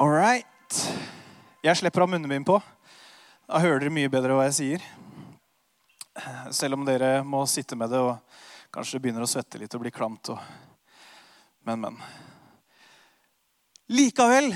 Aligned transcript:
All 0.00 0.08
right. 0.08 0.76
Jeg 1.60 1.76
slipper 1.76 2.00
å 2.00 2.06
ha 2.06 2.10
munnbind 2.14 2.46
på. 2.48 2.54
Da 3.44 3.58
hører 3.60 3.82
dere 3.82 3.92
mye 3.92 4.08
bedre 4.08 4.32
hva 4.32 4.46
jeg 4.46 4.54
sier. 4.56 4.84
Selv 6.56 6.78
om 6.78 6.86
dere 6.88 7.18
må 7.20 7.42
sitte 7.44 7.76
med 7.76 7.92
det 7.92 8.00
og 8.00 8.14
kanskje 8.72 8.96
begynner 8.96 9.26
å 9.26 9.28
svette 9.28 9.60
litt 9.60 9.76
og 9.76 9.82
bli 9.82 9.92
klamt. 9.92 10.30
Og... 10.32 10.38
Men, 11.68 11.82
men. 11.84 11.98
Likevel 13.92 14.48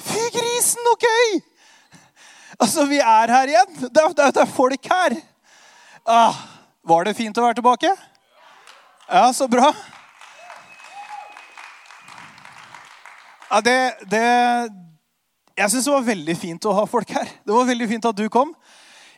Fy 0.00 0.26
grisen, 0.34 0.84
så 0.84 0.92
gøy! 1.00 1.40
Altså, 2.60 2.84
vi 2.92 3.00
er 3.00 3.32
her 3.32 3.54
igjen. 3.54 3.72
Det 3.80 4.04
er, 4.04 4.12
det 4.20 4.44
er, 4.44 4.52
folk 4.52 4.90
her. 4.92 5.16
Ah, 6.04 6.44
var 6.84 7.08
det 7.08 7.16
fint 7.16 7.40
å 7.40 7.46
være 7.46 7.56
tilbake? 7.62 7.94
Ja, 9.08 9.24
så 9.32 9.48
bra. 9.48 9.72
Ja, 13.48 13.64
det, 13.64 13.78
det 14.12 14.26
Jeg 15.60 15.68
syns 15.74 15.84
det 15.84 15.92
var 15.92 16.04
veldig 16.06 16.34
fint 16.40 16.66
å 16.70 16.72
ha 16.72 16.82
folk 16.88 17.10
her. 17.12 17.28
Det 17.44 17.52
var 17.52 17.66
veldig 17.68 17.86
fint 17.90 18.06
at 18.08 18.16
du 18.16 18.30
kom. 18.32 18.54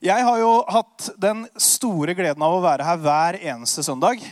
Jeg 0.02 0.24
har 0.26 0.38
jo 0.40 0.48
hatt 0.74 1.12
den 1.22 1.44
store 1.54 2.16
gleden 2.18 2.42
av 2.42 2.56
å 2.56 2.62
være 2.64 2.82
her 2.82 2.96
hver 2.98 3.36
eneste 3.38 3.84
søndag 3.86 4.24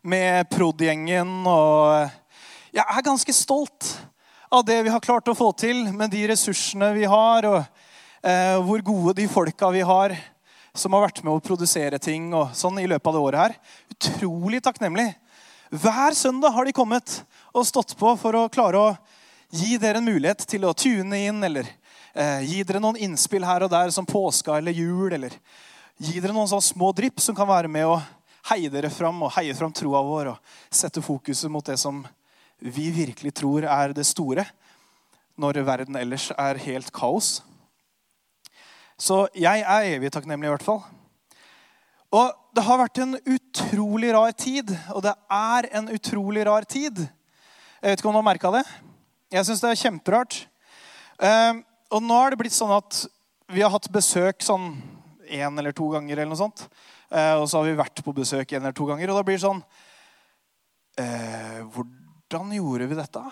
med 0.00 0.48
prod.gjengen. 0.48 1.34
Og 1.44 2.08
jeg 2.72 2.80
er 2.86 3.04
ganske 3.04 3.34
stolt 3.36 3.90
av 4.48 4.64
det 4.64 4.78
vi 4.86 4.94
har 4.94 5.04
klart 5.04 5.28
å 5.28 5.36
få 5.36 5.50
til 5.60 5.82
med 5.92 6.14
de 6.14 6.22
ressursene 6.30 6.94
vi 6.96 7.04
har, 7.12 7.44
og 7.50 7.60
eh, 7.60 8.56
hvor 8.64 8.80
gode 8.86 9.18
de 9.20 9.28
folka 9.28 9.68
vi 9.74 9.84
har 9.84 10.16
som 10.72 10.96
har 10.96 11.04
vært 11.10 11.20
med 11.26 11.34
å 11.34 11.42
produsere 11.44 12.00
ting 12.00 12.30
og 12.32 12.56
sånn 12.56 12.80
i 12.80 12.88
løpet 12.88 13.10
av 13.10 13.18
det 13.18 13.26
året 13.26 13.42
her. 13.42 13.58
Utrolig 13.92 14.62
takknemlig. 14.64 15.10
Hver 15.68 16.16
søndag 16.16 16.56
har 16.56 16.64
de 16.64 16.72
kommet 16.72 17.18
og 17.52 17.68
stått 17.68 17.92
på 18.00 18.16
for 18.16 18.40
å 18.40 18.48
klare 18.48 18.80
å 18.80 18.96
gi 19.54 19.76
dere 19.78 20.00
en 20.00 20.08
mulighet 20.08 20.42
til 20.50 20.66
å 20.66 20.74
tune 20.74 21.18
inn 21.28 21.38
eller 21.46 21.68
eh, 22.12 22.42
gi 22.42 22.62
dere 22.66 22.82
noen 22.82 22.98
innspill 23.06 23.46
her 23.46 23.62
og 23.66 23.70
der 23.70 23.92
som 23.94 24.06
påska 24.08 24.58
eller 24.58 24.74
jul. 24.74 25.12
Eller 25.14 25.36
gi 26.02 26.18
dere 26.18 26.34
noen 26.34 26.50
sånne 26.50 26.66
små 26.72 26.90
drypp 26.96 27.22
som 27.22 27.36
kan 27.38 27.48
være 27.48 27.70
med 27.70 27.86
å 27.86 28.00
heie 28.50 28.72
dere 28.72 28.90
fram 28.92 29.22
og 29.24 29.32
heie 29.36 29.54
fram 29.56 29.72
troa 29.72 30.02
vår 30.04 30.34
og 30.34 30.56
sette 30.74 31.02
fokuset 31.04 31.52
mot 31.52 31.64
det 31.64 31.78
som 31.80 32.02
vi 32.64 32.88
virkelig 32.94 33.34
tror 33.38 33.66
er 33.68 33.92
det 33.94 34.06
store, 34.08 34.44
når 35.36 35.62
verden 35.66 35.96
ellers 35.98 36.30
er 36.38 36.60
helt 36.64 36.90
kaos. 36.94 37.38
Så 38.98 39.24
jeg 39.34 39.64
er 39.66 39.90
evig 39.96 40.12
takknemlig, 40.14 40.48
i 40.48 40.54
hvert 40.54 40.64
fall. 40.66 40.82
Og 42.14 42.30
det 42.54 42.62
har 42.62 42.78
vært 42.78 43.00
en 43.02 43.16
utrolig 43.18 44.12
rar 44.14 44.32
tid, 44.38 44.70
og 44.94 45.02
det 45.04 45.14
er 45.34 45.68
en 45.74 45.90
utrolig 45.96 46.46
rar 46.46 46.66
tid. 46.70 47.02
Jeg 47.82 47.90
vet 47.90 48.00
ikke 48.00 48.08
om 48.10 48.14
du 48.14 48.22
har 48.22 48.28
merka 48.30 48.52
det? 48.54 48.62
Jeg 49.32 49.46
syns 49.46 49.62
det 49.62 49.70
er 49.70 49.80
kjemperart. 49.80 50.36
Uh, 51.16 51.62
og 51.94 52.02
nå 52.04 52.18
er 52.20 52.34
det 52.34 52.40
blitt 52.42 52.56
sånn 52.56 52.74
at 52.74 53.04
vi 53.54 53.62
har 53.64 53.72
hatt 53.72 53.88
besøk 53.92 54.44
sånn 54.44 54.74
én 55.24 55.58
eller 55.58 55.72
to 55.72 55.88
ganger. 55.92 56.18
eller 56.18 56.32
noe 56.32 56.40
sånt. 56.40 56.66
Uh, 57.08 57.40
og 57.40 57.48
så 57.48 57.60
har 57.60 57.68
vi 57.68 57.78
vært 57.78 58.02
på 58.04 58.14
besøk 58.16 58.52
en 58.52 58.62
eller 58.62 58.76
to 58.76 58.86
ganger. 58.88 59.10
Og 59.10 59.18
da 59.18 59.24
blir 59.26 59.38
det 59.38 59.46
sånn 59.46 59.62
uh, 61.00 61.60
Hvordan 61.72 62.54
gjorde 62.58 62.88
vi 62.90 63.00
dette? 63.00 63.26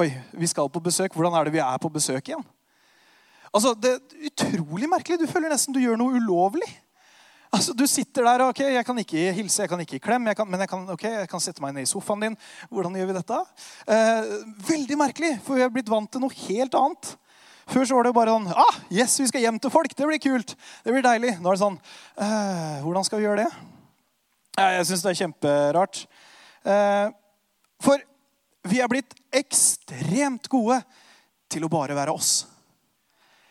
oi, 0.00 0.08
vi 0.10 0.48
skal 0.50 0.68
på 0.68 0.82
besøk. 0.82 1.14
Hvordan 1.14 1.36
er 1.38 1.46
det 1.46 1.54
vi 1.54 1.62
er 1.62 1.78
på 1.80 1.92
besøk 1.92 2.28
igjen? 2.28 2.44
Altså, 3.54 3.74
Det 3.74 3.96
er 3.96 4.30
utrolig 4.30 4.88
merkelig. 4.90 5.20
Du 5.22 5.30
føler 5.30 5.52
nesten 5.52 5.74
du 5.74 5.80
gjør 5.80 5.98
noe 6.00 6.18
ulovlig. 6.18 6.68
Altså, 7.50 7.74
Du 7.74 7.86
sitter 7.90 8.26
der 8.26 8.44
og 8.44 8.52
ok, 8.52 8.60
jeg 8.70 8.84
kan 8.86 8.98
ikke 9.02 9.32
hilse, 9.34 9.62
jeg 9.64 9.70
kan 9.72 9.80
ikke 9.82 9.98
klemme, 10.02 10.30
jeg 10.30 10.38
kan, 10.38 10.46
men 10.46 10.60
jeg 10.62 10.70
kan, 10.70 10.84
okay, 10.94 11.16
jeg 11.22 11.30
kan 11.30 11.42
sette 11.42 11.62
meg 11.62 11.74
ned 11.74 11.82
i 11.82 11.90
sofaen 11.90 12.22
din. 12.22 12.36
Hvordan 12.70 12.94
gjør 12.94 13.10
vi 13.10 13.16
dette? 13.16 13.40
Eh, 13.90 14.36
veldig 14.68 14.98
merkelig, 15.00 15.32
for 15.42 15.58
vi 15.58 15.64
har 15.64 15.72
blitt 15.74 15.90
vant 15.90 16.10
til 16.12 16.22
noe 16.22 16.36
helt 16.46 16.76
annet. 16.78 17.10
Før 17.70 17.86
så 17.86 17.96
var 17.98 18.06
det 18.06 18.14
bare 18.14 18.34
sånn 18.34 18.48
ah, 18.50 18.78
Yes, 18.90 19.16
vi 19.20 19.28
skal 19.30 19.44
hjem 19.44 19.58
til 19.62 19.70
folk. 19.70 19.92
Det 19.94 20.06
blir 20.06 20.22
kult. 20.22 20.54
Det 20.82 20.94
blir 20.94 21.04
deilig. 21.06 21.36
Nå 21.38 21.50
er 21.50 21.58
det 21.58 21.62
sånn 21.62 21.76
eh, 21.78 22.78
Hvordan 22.82 23.06
skal 23.06 23.20
vi 23.20 23.26
gjøre 23.28 23.44
det? 23.44 23.50
Eh, 24.58 24.72
jeg 24.78 24.88
syns 24.88 25.04
det 25.04 25.12
er 25.12 25.20
kjemperart. 25.20 26.00
Eh, 26.66 27.10
for 27.80 28.02
vi 28.70 28.80
er 28.82 28.90
blitt 28.90 29.14
ekstremt 29.34 30.50
gode 30.50 30.80
til 31.50 31.66
å 31.66 31.70
bare 31.72 31.96
være 31.98 32.14
oss. 32.14 32.32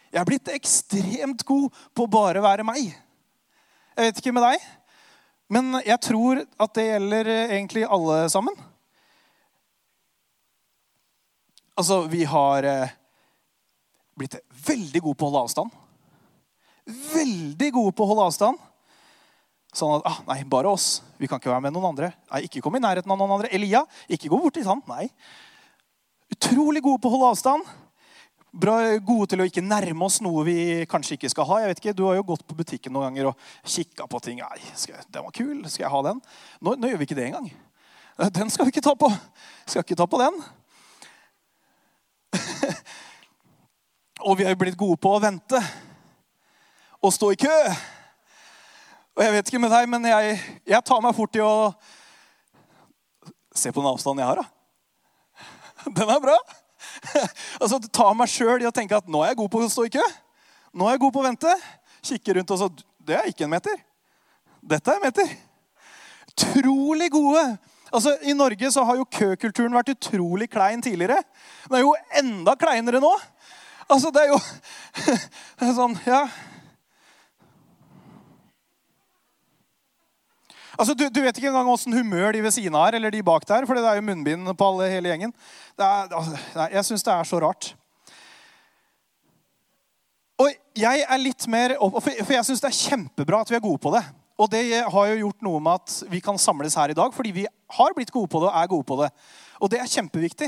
Jeg 0.09 0.21
er 0.21 0.27
blitt 0.27 0.51
ekstremt 0.51 1.45
god 1.47 1.79
på 1.95 2.05
å 2.05 2.11
bare 2.11 2.43
være 2.43 2.65
meg. 2.67 2.91
Jeg 3.97 4.09
vet 4.09 4.21
ikke 4.21 4.33
med 4.35 4.45
deg, 4.45 4.67
men 5.49 5.79
jeg 5.81 5.99
tror 6.05 6.43
at 6.45 6.75
det 6.77 6.85
gjelder 6.85 7.31
egentlig 7.49 7.87
alle 7.89 8.21
sammen. 8.31 8.55
Altså, 11.79 12.01
vi 12.11 12.25
har 12.27 12.65
eh, 12.67 12.95
blitt 14.19 14.35
veldig 14.67 15.01
gode 15.03 15.17
på 15.19 15.27
å 15.27 15.31
holde 15.31 15.43
avstand. 15.47 15.77
Veldig 16.89 17.69
gode 17.75 17.93
på 17.95 18.03
å 18.03 18.09
holde 18.09 18.25
avstand. 18.27 18.65
Sånn 19.75 19.99
at 19.99 20.07
ah, 20.09 20.17
Nei, 20.27 20.41
bare 20.49 20.71
oss. 20.71 20.99
Vi 21.21 21.29
kan 21.29 21.39
ikke 21.39 21.51
være 21.51 21.67
med 21.67 21.75
noen 21.75 21.91
andre. 21.91 22.11
Nei, 22.31 22.43
Ikke 22.47 22.63
kom 22.65 22.75
i 22.75 22.83
nærheten 22.83 23.11
av 23.13 23.19
noen 23.19 23.37
andre. 23.37 23.51
Elia, 23.55 23.85
ikke 24.11 24.31
gå 24.31 24.39
bort 24.41 24.57
til 24.57 24.67
han. 24.67 24.81
Nei. 24.89 25.07
Utrolig 26.33 26.83
gode 26.85 27.01
på 27.01 27.11
å 27.11 27.15
holde 27.15 27.31
avstand. 27.35 27.69
Bra, 28.49 28.97
gode 29.05 29.27
til 29.29 29.43
å 29.43 29.45
ikke 29.45 29.61
nærme 29.61 30.07
oss 30.07 30.15
noe 30.25 30.41
vi 30.47 30.57
kanskje 30.89 31.19
ikke 31.19 31.29
skal 31.29 31.45
ha. 31.45 31.57
Jeg 31.61 31.69
vet 31.69 31.81
ikke, 31.83 31.93
Du 31.93 32.07
har 32.07 32.15
jo 32.17 32.25
gått 32.31 32.47
på 32.47 32.55
butikken 32.57 32.93
noen 32.95 33.11
ganger 33.11 33.29
og 33.29 33.35
kikka 33.61 34.07
på 34.09 34.19
ting. 34.25 34.39
Nei, 34.41 34.57
jeg, 34.73 35.03
den 35.05 35.25
var 35.27 35.33
kul. 35.35 35.59
Skal 35.69 35.85
jeg 35.85 35.91
ha 35.93 35.99
den? 36.07 36.21
Nå, 36.57 36.73
nå, 36.73 36.89
gjør 36.89 36.97
vi 36.97 37.05
ikke 37.05 37.17
det 37.19 37.27
engang. 37.29 37.51
Den 38.33 38.49
skal 38.49 38.65
vi 38.65 38.73
ikke 38.73 38.81
ta 38.81 38.95
på. 38.97 39.09
Skal 39.69 39.85
ikke 39.85 39.99
ta 39.99 40.07
på 40.09 40.21
den. 40.21 40.39
og 44.27 44.39
vi 44.39 44.47
er 44.47 44.55
jo 44.55 44.61
blitt 44.63 44.79
gode 44.79 44.97
på 44.97 45.13
å 45.13 45.21
vente 45.21 45.61
og 47.05 47.13
stå 47.13 47.29
i 47.35 47.39
kø. 47.39 47.57
Og 49.13 49.23
jeg 49.27 49.35
vet 49.35 49.51
ikke 49.51 49.61
med 49.61 49.73
deg, 49.75 49.91
men 49.93 50.09
jeg, 50.09 50.39
jeg 50.73 50.87
tar 50.89 51.05
meg 51.05 51.13
fort 51.17 51.37
i 51.37 51.45
å 51.45 51.53
Se 53.59 53.73
på 53.73 53.81
den 53.81 53.89
avstanden 53.89 54.21
jeg 54.21 54.29
har, 54.29 54.39
da. 54.39 54.45
Den 55.97 56.11
er 56.13 56.21
bra 56.23 56.35
altså, 57.61 57.79
Ta 57.91 58.09
meg 58.17 58.31
sjøl 58.31 58.63
i 58.63 58.69
å 58.69 58.73
tenke 58.75 58.97
at 58.97 59.09
nå 59.09 59.23
er 59.23 59.33
jeg 59.33 59.41
god 59.41 59.51
på 59.53 59.63
å 59.65 59.71
stå 59.71 59.87
i 59.87 59.93
kø. 59.93 60.05
Nå 60.77 60.87
er 60.87 60.97
jeg 60.97 61.03
god 61.05 61.15
på 61.15 61.23
å 61.23 61.27
vente. 61.27 61.55
Kikke 62.05 62.37
rundt 62.37 62.53
og 62.55 62.61
så 62.61 62.69
Det 63.05 63.17
er 63.17 63.29
ikke 63.31 63.47
en 63.47 63.53
meter. 63.55 63.79
Dette 64.59 64.91
er 64.91 64.99
en 64.99 65.07
meter. 65.07 65.31
Utrolig 66.29 67.09
gode. 67.13 67.43
Altså, 67.89 68.13
I 68.21 68.35
Norge 68.37 68.69
så 68.71 68.83
har 68.85 68.99
jo 68.99 69.07
køkulturen 69.09 69.73
vært 69.73 69.95
utrolig 69.95 70.49
klein 70.51 70.83
tidligere. 70.85 71.17
Den 71.65 71.79
er 71.79 71.85
jo 71.85 71.95
enda 72.21 72.53
kleinere 72.59 73.01
nå. 73.01 73.11
Altså, 73.89 74.11
det 74.13 74.27
er 74.27 74.33
jo 74.35 74.39
det 75.59 75.69
er 75.71 75.75
sånn 75.77 75.97
Ja. 76.05 76.23
Altså, 80.79 80.95
du, 80.95 81.09
du, 81.11 81.19
vet 81.19 81.35
ikke 81.35 81.49
engang 81.51 81.67
åssen 81.67 81.91
humør 81.91 82.31
de 82.31 82.43
ved 82.45 82.53
siden 82.55 82.75
av 82.79 82.87
er, 82.87 82.95
eller 82.99 83.11
de 83.11 83.23
bak 83.25 83.43
der, 83.47 83.65
for 83.67 83.75
det 83.75 83.83
er 83.83 83.99
jo 83.99 84.05
munnbind 84.07 84.47
på 84.55 84.67
alle, 84.71 84.87
hele 84.93 85.11
gjengen. 85.11 85.33
Er, 85.75 86.07
altså, 86.07 86.37
jeg 86.71 86.85
syns 86.87 87.03
det 87.03 87.11
er 87.11 87.27
så 87.27 87.41
rart. 87.43 87.73
Og 90.39 90.53
jeg 90.79 91.03
er 91.03 91.19
litt 91.19 91.49
mer, 91.51 91.75
For 91.99 92.31
jeg 92.31 92.47
syns 92.47 92.63
det 92.63 92.69
er 92.69 92.79
kjempebra 92.79 93.41
at 93.43 93.51
vi 93.51 93.57
er 93.59 93.65
gode 93.65 93.81
på 93.83 93.91
det. 93.91 94.05
Og 94.39 94.47
det 94.53 94.63
har 94.79 95.09
jo 95.09 95.19
gjort 95.25 95.43
noe 95.43 95.59
med 95.59 95.81
at 95.81 95.97
vi 96.13 96.21
kan 96.23 96.39
samles 96.39 96.77
her 96.79 96.93
i 96.93 96.95
dag, 96.95 97.11
fordi 97.11 97.33
vi 97.35 97.43
har 97.75 97.95
blitt 97.97 98.13
gode 98.15 98.31
på 98.31 98.39
det 98.39 98.47
og 98.47 98.55
er 98.55 98.71
gode 98.71 98.87
på 98.87 99.01
det. 99.01 99.09
Og 99.59 99.71
det 99.73 99.81
er 99.83 99.91
kjempeviktig. 99.91 100.47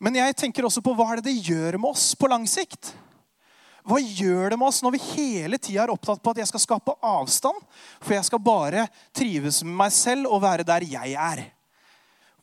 Men 0.00 0.16
jeg 0.16 0.38
tenker 0.40 0.64
også 0.64 0.80
på 0.80 0.94
hva 0.96 1.10
er 1.12 1.20
det 1.20 1.28
det 1.28 1.50
gjør 1.52 1.76
med 1.76 1.92
oss 1.92 2.14
på 2.16 2.30
lang 2.32 2.48
sikt. 2.48 2.94
Hva 3.86 4.00
gjør 4.00 4.52
det 4.52 4.58
med 4.60 4.68
oss 4.68 4.82
når 4.84 4.96
vi 4.96 5.04
hele 5.14 5.58
tida 5.60 5.84
er 5.84 5.92
opptatt 5.94 6.20
på 6.22 6.34
at 6.34 6.42
jeg 6.42 6.50
skal 6.50 6.62
skape 6.62 6.96
avstand? 7.06 7.56
For 8.02 8.16
jeg 8.16 8.26
skal 8.28 8.42
bare 8.44 8.86
trives 9.16 9.62
med 9.64 9.78
meg 9.84 9.94
selv 9.96 10.28
og 10.30 10.42
være 10.44 10.66
der 10.68 10.86
jeg 10.88 11.16
er. 11.16 11.46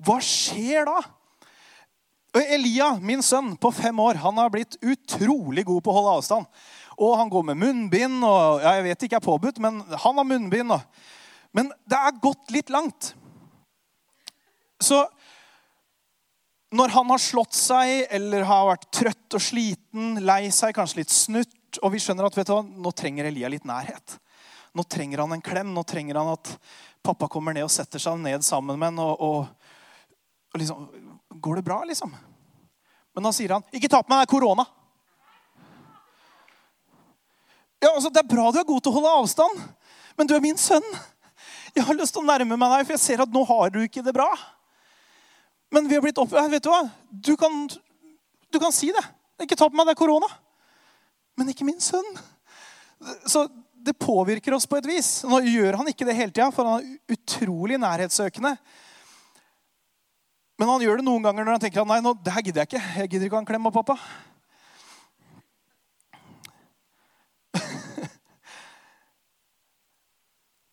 Hva 0.02 0.18
skjer 0.24 0.88
da? 0.90 0.98
Elia, 2.38 2.92
min 3.02 3.24
sønn 3.26 3.56
på 3.58 3.72
fem 3.74 4.00
år, 4.00 4.20
han 4.22 4.38
har 4.38 4.52
blitt 4.54 4.78
utrolig 4.86 5.64
god 5.66 5.82
på 5.84 5.94
å 5.94 5.96
holde 6.00 6.18
avstand. 6.20 6.50
Og 6.98 7.16
han 7.18 7.30
går 7.30 7.46
med 7.50 7.62
munnbind. 7.62 8.24
og 8.26 8.62
ja, 8.62 8.76
Jeg 8.78 8.88
vet 8.90 9.06
ikke 9.06 9.20
er 9.22 9.26
påbudt, 9.26 9.62
men 9.64 9.80
han 9.86 10.18
har 10.18 10.28
munnbind. 10.28 10.74
Og, 10.74 10.82
men 11.54 11.72
det 11.90 11.98
er 11.98 12.22
gått 12.22 12.54
litt 12.54 12.74
langt. 12.74 13.14
Så 14.82 15.02
når 16.76 16.92
han 16.92 17.12
har 17.14 17.22
slått 17.22 17.56
seg 17.56 18.08
eller 18.12 18.44
har 18.48 18.66
vært 18.68 18.90
trøtt 18.92 19.38
og 19.38 19.44
sliten, 19.44 20.18
lei 20.26 20.50
seg, 20.52 20.76
kanskje 20.76 21.02
litt 21.02 21.14
snutt, 21.14 21.80
og 21.82 21.94
vi 21.94 22.02
skjønner 22.02 22.28
at 22.28 22.36
vet 22.36 22.50
du 22.50 22.54
hva, 22.56 22.64
nå 22.64 22.92
trenger 22.96 23.30
Elia 23.30 23.52
litt 23.52 23.68
nærhet. 23.68 24.18
Nå 24.76 24.84
trenger 24.84 25.24
han 25.24 25.34
en 25.34 25.44
klem. 25.44 25.74
Nå 25.74 25.84
trenger 25.88 26.20
han 26.20 26.34
at 26.36 26.52
pappa 27.06 27.30
kommer 27.32 27.56
ned 27.56 27.66
og 27.66 27.74
setter 27.74 28.02
seg 28.02 28.20
ned 28.22 28.46
sammen 28.46 28.78
med 28.80 28.92
ham. 28.92 29.00
Og, 29.04 29.22
og, 29.22 29.72
og, 30.54 30.60
liksom 30.60 30.90
Går 31.38 31.60
det 31.60 31.68
bra, 31.68 31.76
liksom? 31.86 32.16
Men 33.14 33.26
da 33.28 33.32
sier 33.36 33.52
han, 33.54 33.66
'Ikke 33.70 33.90
ta 33.92 34.00
på 34.02 34.10
meg, 34.10 34.24
det 34.24 34.26
er 34.26 34.32
korona'. 34.32 34.66
Ja, 37.84 37.92
altså, 37.94 38.10
Det 38.10 38.24
er 38.24 38.36
bra 38.36 38.52
du 38.52 38.58
er 38.58 38.66
god 38.66 38.82
til 38.82 38.92
å 38.92 38.96
holde 38.96 39.12
avstand, 39.20 39.60
men 40.18 40.28
du 40.28 40.34
er 40.34 40.42
min 40.42 40.58
sønn. 40.58 40.88
Jeg 41.76 41.86
har 41.86 41.94
lyst 41.94 42.16
til 42.16 42.24
å 42.24 42.26
nærme 42.26 42.58
meg 42.58 42.72
deg, 42.74 42.86
for 42.88 42.96
jeg 42.96 43.04
ser 43.04 43.22
at 43.22 43.30
nå 43.30 43.44
har 43.46 43.70
du 43.70 43.84
ikke 43.84 44.02
det 44.02 44.16
bra. 44.18 44.32
Men 45.72 45.88
vi 45.88 45.96
har 45.96 46.02
blitt 46.04 46.18
opp... 46.22 46.32
Vet 46.32 46.64
du 46.64 46.70
hva? 46.72 46.84
Du 47.12 47.36
kan, 47.40 47.68
du 48.52 48.60
kan 48.60 48.74
si 48.76 48.92
det. 48.96 49.04
Ikke 49.44 49.58
ta 49.60 49.68
på 49.70 49.76
meg, 49.78 49.86
det 49.90 49.94
er 49.96 50.00
korona. 50.00 50.30
Men 51.38 51.52
ikke 51.52 51.68
min 51.68 51.82
sønn. 51.84 52.18
Så 53.30 53.46
det 53.88 53.94
påvirker 54.00 54.54
oss 54.56 54.68
på 54.68 54.78
et 54.80 54.88
vis. 54.90 55.24
Nå 55.28 55.40
gjør 55.46 55.78
han 55.82 55.88
ikke 55.92 56.06
det 56.08 56.16
hele 56.18 56.34
tida, 56.34 56.50
for 56.56 56.66
han 56.68 56.82
er 56.82 57.18
utrolig 57.18 57.78
nærhetssøkende. 57.82 58.54
Men 60.58 60.70
han 60.72 60.82
gjør 60.82 60.98
det 61.00 61.06
noen 61.06 61.24
ganger 61.28 61.44
når 61.46 61.54
han 61.58 61.64
tenker 61.68 61.82
at 61.84 61.90
nei, 61.92 62.02
nå, 62.02 62.12
det 62.18 62.34
her 62.34 62.44
gidder 62.48 62.62
jeg 62.64 62.70
ikke. 62.72 62.86
Jeg 63.04 63.10
gidder 63.12 63.26
ikke 63.28 63.38
ha 63.38 63.44
en 63.44 63.52
klem 63.52 63.70
av 63.70 63.76
pappa. 63.76 63.96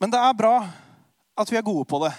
Men 0.00 0.08
det 0.14 0.20
er 0.23 0.41
bra 0.41 0.55
at 1.37 1.50
vi 1.52 1.58
er 1.61 1.67
gode 1.67 1.85
på 1.91 1.99
det. 2.06 2.14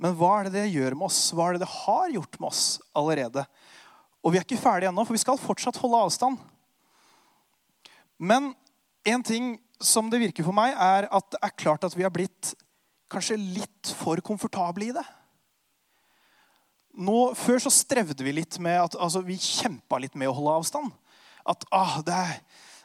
Men 0.00 0.16
hva 0.16 0.38
er 0.38 0.48
det 0.48 0.56
det 0.56 0.70
gjør 0.72 0.96
med 0.96 1.10
oss? 1.10 1.18
Hva 1.36 1.50
er 1.50 1.58
det 1.58 1.66
det 1.66 1.74
har 1.84 2.12
gjort 2.14 2.38
med 2.40 2.48
oss 2.48 2.64
allerede? 2.96 3.44
Og 4.24 4.32
vi 4.32 4.40
er 4.40 4.46
ikke 4.46 4.60
ferdige 4.60 4.88
ennå, 4.88 5.04
for 5.04 5.16
vi 5.16 5.20
skal 5.20 5.40
fortsatt 5.40 5.80
holde 5.80 6.00
avstand. 6.06 6.40
Men 8.20 8.50
en 9.08 9.24
ting 9.24 9.54
som 9.80 10.08
det 10.12 10.22
virker 10.22 10.44
for 10.44 10.56
meg, 10.56 10.72
er 10.72 11.08
at 11.08 11.30
det 11.32 11.40
er 11.44 11.56
klart 11.56 11.84
at 11.84 11.96
vi 11.96 12.04
har 12.04 12.12
blitt 12.12 12.54
kanskje 13.12 13.36
litt 13.40 13.92
for 13.96 14.20
komfortable 14.24 14.88
i 14.88 14.96
det. 14.96 15.04
Nå, 17.00 17.32
før 17.38 17.60
så 17.62 17.72
strevde 17.72 18.24
vi 18.24 18.34
litt 18.34 18.58
med 18.60 18.80
at 18.80 18.96
altså, 19.00 19.22
vi 19.24 19.38
kjempa 19.40 20.00
litt 20.00 20.16
med 20.20 20.28
å 20.30 20.36
holde 20.36 20.56
avstand. 20.60 20.92
At 21.48 21.64
ah, 21.72 21.98
det 22.04 22.24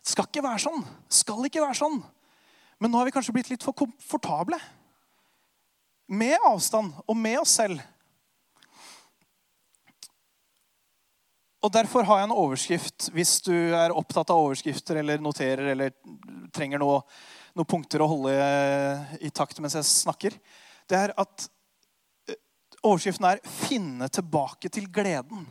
skal 0.06 0.27
ikke 0.27 0.44
være 0.45 0.63
sånn. 0.67 0.83
Skal 1.12 1.47
ikke 1.47 1.63
være 1.63 1.79
sånn. 1.79 2.00
Men 2.79 2.91
nå 2.91 3.00
har 3.00 3.07
vi 3.07 3.15
kanskje 3.15 3.35
blitt 3.35 3.51
litt 3.51 3.63
for 3.63 3.75
komfortable 3.75 4.59
med 6.07 6.38
avstand 6.46 6.94
og 7.06 7.18
med 7.18 7.40
oss 7.42 7.57
selv. 7.60 7.81
Og 11.66 11.72
Derfor 11.74 12.06
har 12.06 12.19
jeg 12.19 12.30
en 12.30 12.38
overskrift, 12.38 13.07
hvis 13.16 13.40
du 13.42 13.56
er 13.74 13.94
opptatt 13.96 14.30
av 14.30 14.44
overskrifter 14.44 15.00
eller 15.02 15.22
noterer 15.24 15.72
eller 15.72 15.96
trenger 16.54 16.81
noe, 16.81 17.00
noen 17.57 17.69
punkter 17.69 18.04
å 18.06 18.10
holde 18.12 18.36
i 19.18 19.31
takt 19.34 19.57
mens 19.63 19.74
jeg 19.80 19.90
snakker. 19.90 20.36
Det 20.86 21.00
er 21.00 21.16
at 21.18 21.48
eh, 22.30 22.38
overskriften 22.84 23.25
er 23.31 23.42
'Finne 23.42 24.10
tilbake 24.13 24.69
til 24.69 24.86
gleden'. 24.94 25.48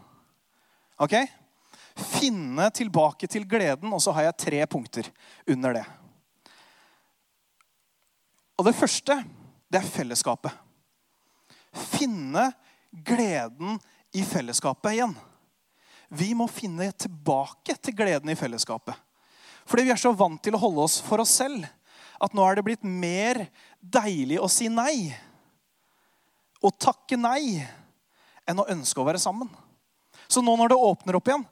Ok? 1.03 1.17
Finne 1.99 2.71
tilbake 2.71 3.27
til 3.27 3.47
gleden, 3.47 3.93
og 3.93 4.03
så 4.03 4.15
har 4.15 4.29
jeg 4.29 4.39
tre 4.39 4.67
punkter 4.67 5.11
under 5.51 5.81
det. 5.81 5.85
Og 8.59 8.65
det 8.67 8.79
første 8.79 9.19
det 9.75 9.81
er 9.83 9.91
fellesskapet. 9.91 10.53
Finne 11.75 12.53
gleden 12.95 13.81
i 14.15 14.23
fellesskapet 14.23 14.95
igjen. 14.95 15.15
Vi 16.15 16.31
må 16.39 16.47
finne 16.47 16.93
tilbake 16.95 17.75
til 17.83 17.97
gleden 17.99 18.31
i 18.31 18.39
fellesskapet. 18.39 18.95
Fordi 19.67 19.89
vi 19.89 19.95
er 19.95 19.99
så 19.99 20.13
vant 20.15 20.39
til 20.45 20.55
å 20.55 20.61
holde 20.63 20.85
oss 20.85 21.01
for 21.03 21.25
oss 21.25 21.33
selv 21.41 21.67
at 22.23 22.37
nå 22.37 22.45
er 22.47 22.55
det 22.55 22.67
blitt 22.69 22.85
mer 22.87 23.49
deilig 23.81 24.39
å 24.39 24.51
si 24.53 24.69
nei 24.71 25.11
og 26.65 26.79
takke 26.79 27.19
nei 27.19 27.59
enn 28.47 28.61
å 28.61 28.69
ønske 28.71 29.03
å 29.03 29.09
være 29.09 29.21
sammen. 29.21 29.51
Så 30.31 30.45
nå 30.45 30.55
når 30.57 30.71
det 30.71 30.85
åpner 30.87 31.19
opp 31.19 31.33
igjen, 31.33 31.43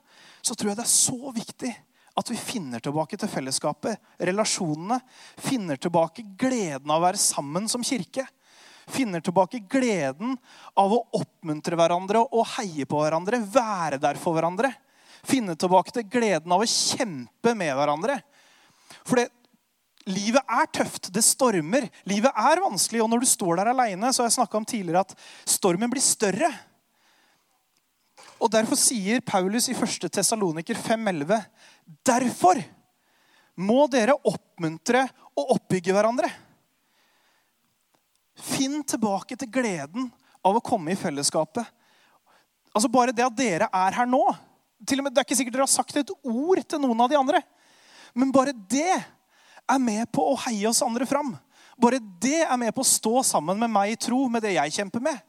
så 0.44 0.54
tror 0.54 0.70
jeg 0.70 0.78
det 0.78 0.86
er 0.86 0.94
så 0.94 1.34
viktig 1.34 1.72
at 2.18 2.30
vi 2.30 2.36
finner 2.36 2.82
tilbake 2.82 3.16
til 3.16 3.30
fellesskapet, 3.30 3.96
relasjonene. 4.20 4.98
Finner 5.40 5.80
tilbake 5.80 6.24
gleden 6.38 6.90
av 6.90 7.00
å 7.00 7.06
være 7.06 7.20
sammen 7.20 7.68
som 7.72 7.84
kirke. 7.86 8.26
Finner 8.90 9.22
tilbake 9.24 9.62
gleden 9.70 10.34
av 10.78 10.92
å 10.92 11.04
oppmuntre 11.16 11.78
hverandre 11.78 12.24
og 12.24 12.48
heie 12.56 12.86
på 12.88 13.00
hverandre. 13.00 13.40
Være 13.54 14.00
der 14.02 14.20
for 14.20 14.36
hverandre. 14.36 14.72
Finne 15.24 15.54
tilbake 15.56 15.94
til 15.94 16.08
gleden 16.10 16.52
av 16.52 16.64
å 16.64 16.68
kjempe 16.68 17.54
med 17.56 17.72
hverandre. 17.78 18.18
For 19.06 19.22
det, 19.22 19.28
livet 20.10 20.42
er 20.50 20.68
tøft. 20.74 21.08
Det 21.14 21.22
stormer. 21.24 21.86
Livet 22.10 22.34
er 22.36 22.64
vanskelig. 22.64 23.04
Og 23.04 23.10
når 23.12 23.22
du 23.22 23.30
står 23.30 23.62
der 23.62 23.72
aleine, 23.72 24.12
har 24.12 24.28
jeg 24.28 24.58
om 24.58 24.68
tidligere 24.68 25.06
at 25.06 25.16
stormen 25.48 25.92
blir 25.92 26.04
større. 26.04 26.50
Og 28.42 28.50
Derfor 28.50 28.74
sier 28.78 29.22
Paulus 29.22 29.68
i 29.70 29.76
1. 29.76 30.08
Tessaloniker 30.10 30.74
5,11.: 30.74 31.36
Derfor 32.06 32.60
må 33.58 33.84
dere 33.90 34.16
oppmuntre 34.16 35.04
og 35.36 35.54
oppbygge 35.56 35.94
hverandre. 35.94 36.30
Finn 38.42 38.80
tilbake 38.88 39.36
til 39.38 39.50
gleden 39.52 40.08
av 40.42 40.58
å 40.58 40.64
komme 40.64 40.94
i 40.94 40.98
fellesskapet. 40.98 41.66
Altså 42.72 42.90
Bare 42.92 43.14
det 43.14 43.26
at 43.26 43.36
dere 43.36 43.68
er 43.68 43.98
her 43.98 44.08
nå 44.08 44.24
til 44.88 44.98
og 44.98 45.06
med, 45.06 45.14
Det 45.14 45.20
er 45.20 45.26
ikke 45.28 45.38
sikkert 45.38 45.54
dere 45.54 45.66
har 45.68 45.70
sagt 45.70 45.96
et 46.00 46.10
ord 46.10 46.60
til 46.66 46.80
noen 46.82 47.04
av 47.04 47.10
de 47.10 47.18
andre. 47.18 47.42
Men 48.18 48.32
bare 48.34 48.52
det 48.52 48.90
er 48.92 49.78
med 49.78 50.08
på 50.10 50.24
å 50.32 50.38
heie 50.46 50.66
oss 50.68 50.82
andre 50.82 51.06
fram. 51.06 51.36
Bare 51.78 52.00
det 52.22 52.42
er 52.42 52.58
med 52.58 52.74
på 52.74 52.82
å 52.82 52.88
stå 52.88 53.22
sammen 53.26 53.60
med 53.60 53.70
meg 53.70 53.92
i 53.92 54.00
tro 54.00 54.24
med 54.32 54.42
det 54.42 54.56
jeg 54.56 54.74
kjemper 54.74 55.04
med. 55.04 55.20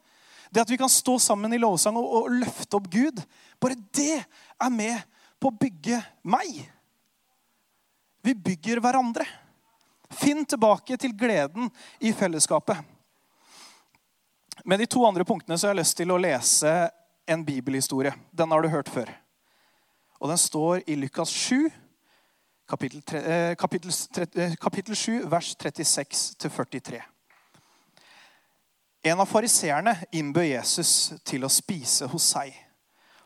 Det 0.54 0.62
at 0.64 0.70
vi 0.70 0.78
kan 0.78 0.92
stå 0.92 1.20
sammen 1.22 1.54
i 1.54 1.62
lovsang 1.62 1.98
og, 1.98 2.10
og 2.18 2.34
løfte 2.34 2.78
opp 2.78 2.90
Gud, 2.94 3.22
bare 3.62 3.78
det 3.96 4.22
er 4.22 4.74
med 4.74 5.12
på 5.44 5.51
å 5.51 5.60
bygge 5.60 6.00
meg. 6.24 6.63
Vi 8.24 8.31
bygger 8.36 8.80
hverandre. 8.80 9.28
Finn 10.13 10.45
tilbake 10.48 10.95
til 11.01 11.16
gleden 11.18 11.68
i 12.00 12.13
fellesskapet. 12.16 12.80
Med 14.63 14.80
de 14.80 14.88
to 14.88 15.04
andre 15.04 15.25
punktene 15.28 15.57
så 15.57 15.68
har 15.68 15.74
jeg 15.74 15.81
lyst 15.81 15.98
til 16.00 16.13
å 16.13 16.19
lese 16.22 16.72
en 17.28 17.44
bibelhistorie. 17.44 18.13
Den 18.31 18.54
har 18.56 18.63
du 18.63 18.72
hørt 18.72 18.92
før. 18.92 19.10
Og 20.24 20.31
den 20.31 20.40
står 20.40 20.86
i 20.88 20.95
Lukas 20.95 21.34
7, 21.36 21.68
kapittel, 22.69 23.01
3, 23.04 23.56
kapittel, 23.60 23.92
3, 23.92 24.48
kapittel 24.62 24.95
7, 24.95 25.25
vers 25.28 25.51
36-43. 25.60 27.01
En 29.04 29.19
av 29.19 29.28
fariseerne 29.28 29.98
innbød 30.16 30.48
Jesus 30.48 31.12
til 31.28 31.44
å 31.44 31.51
spise 31.51 32.07
hos 32.07 32.31
seg. 32.38 32.54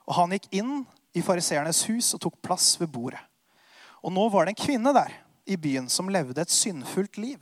Og 0.08 0.18
Han 0.18 0.34
gikk 0.34 0.48
inn 0.58 0.80
i 1.18 1.24
fariseernes 1.26 1.84
hus 1.90 2.14
og 2.16 2.22
tok 2.24 2.38
plass 2.46 2.76
ved 2.82 2.92
bordet. 2.94 3.22
Og 4.06 4.14
Nå 4.14 4.28
var 4.32 4.46
det 4.46 4.54
en 4.54 4.66
kvinne 4.66 4.94
der 4.96 5.14
i 5.48 5.58
byen 5.58 5.88
som 5.90 6.12
levde 6.12 6.42
et 6.42 6.54
syndfullt 6.54 7.18
liv. 7.18 7.42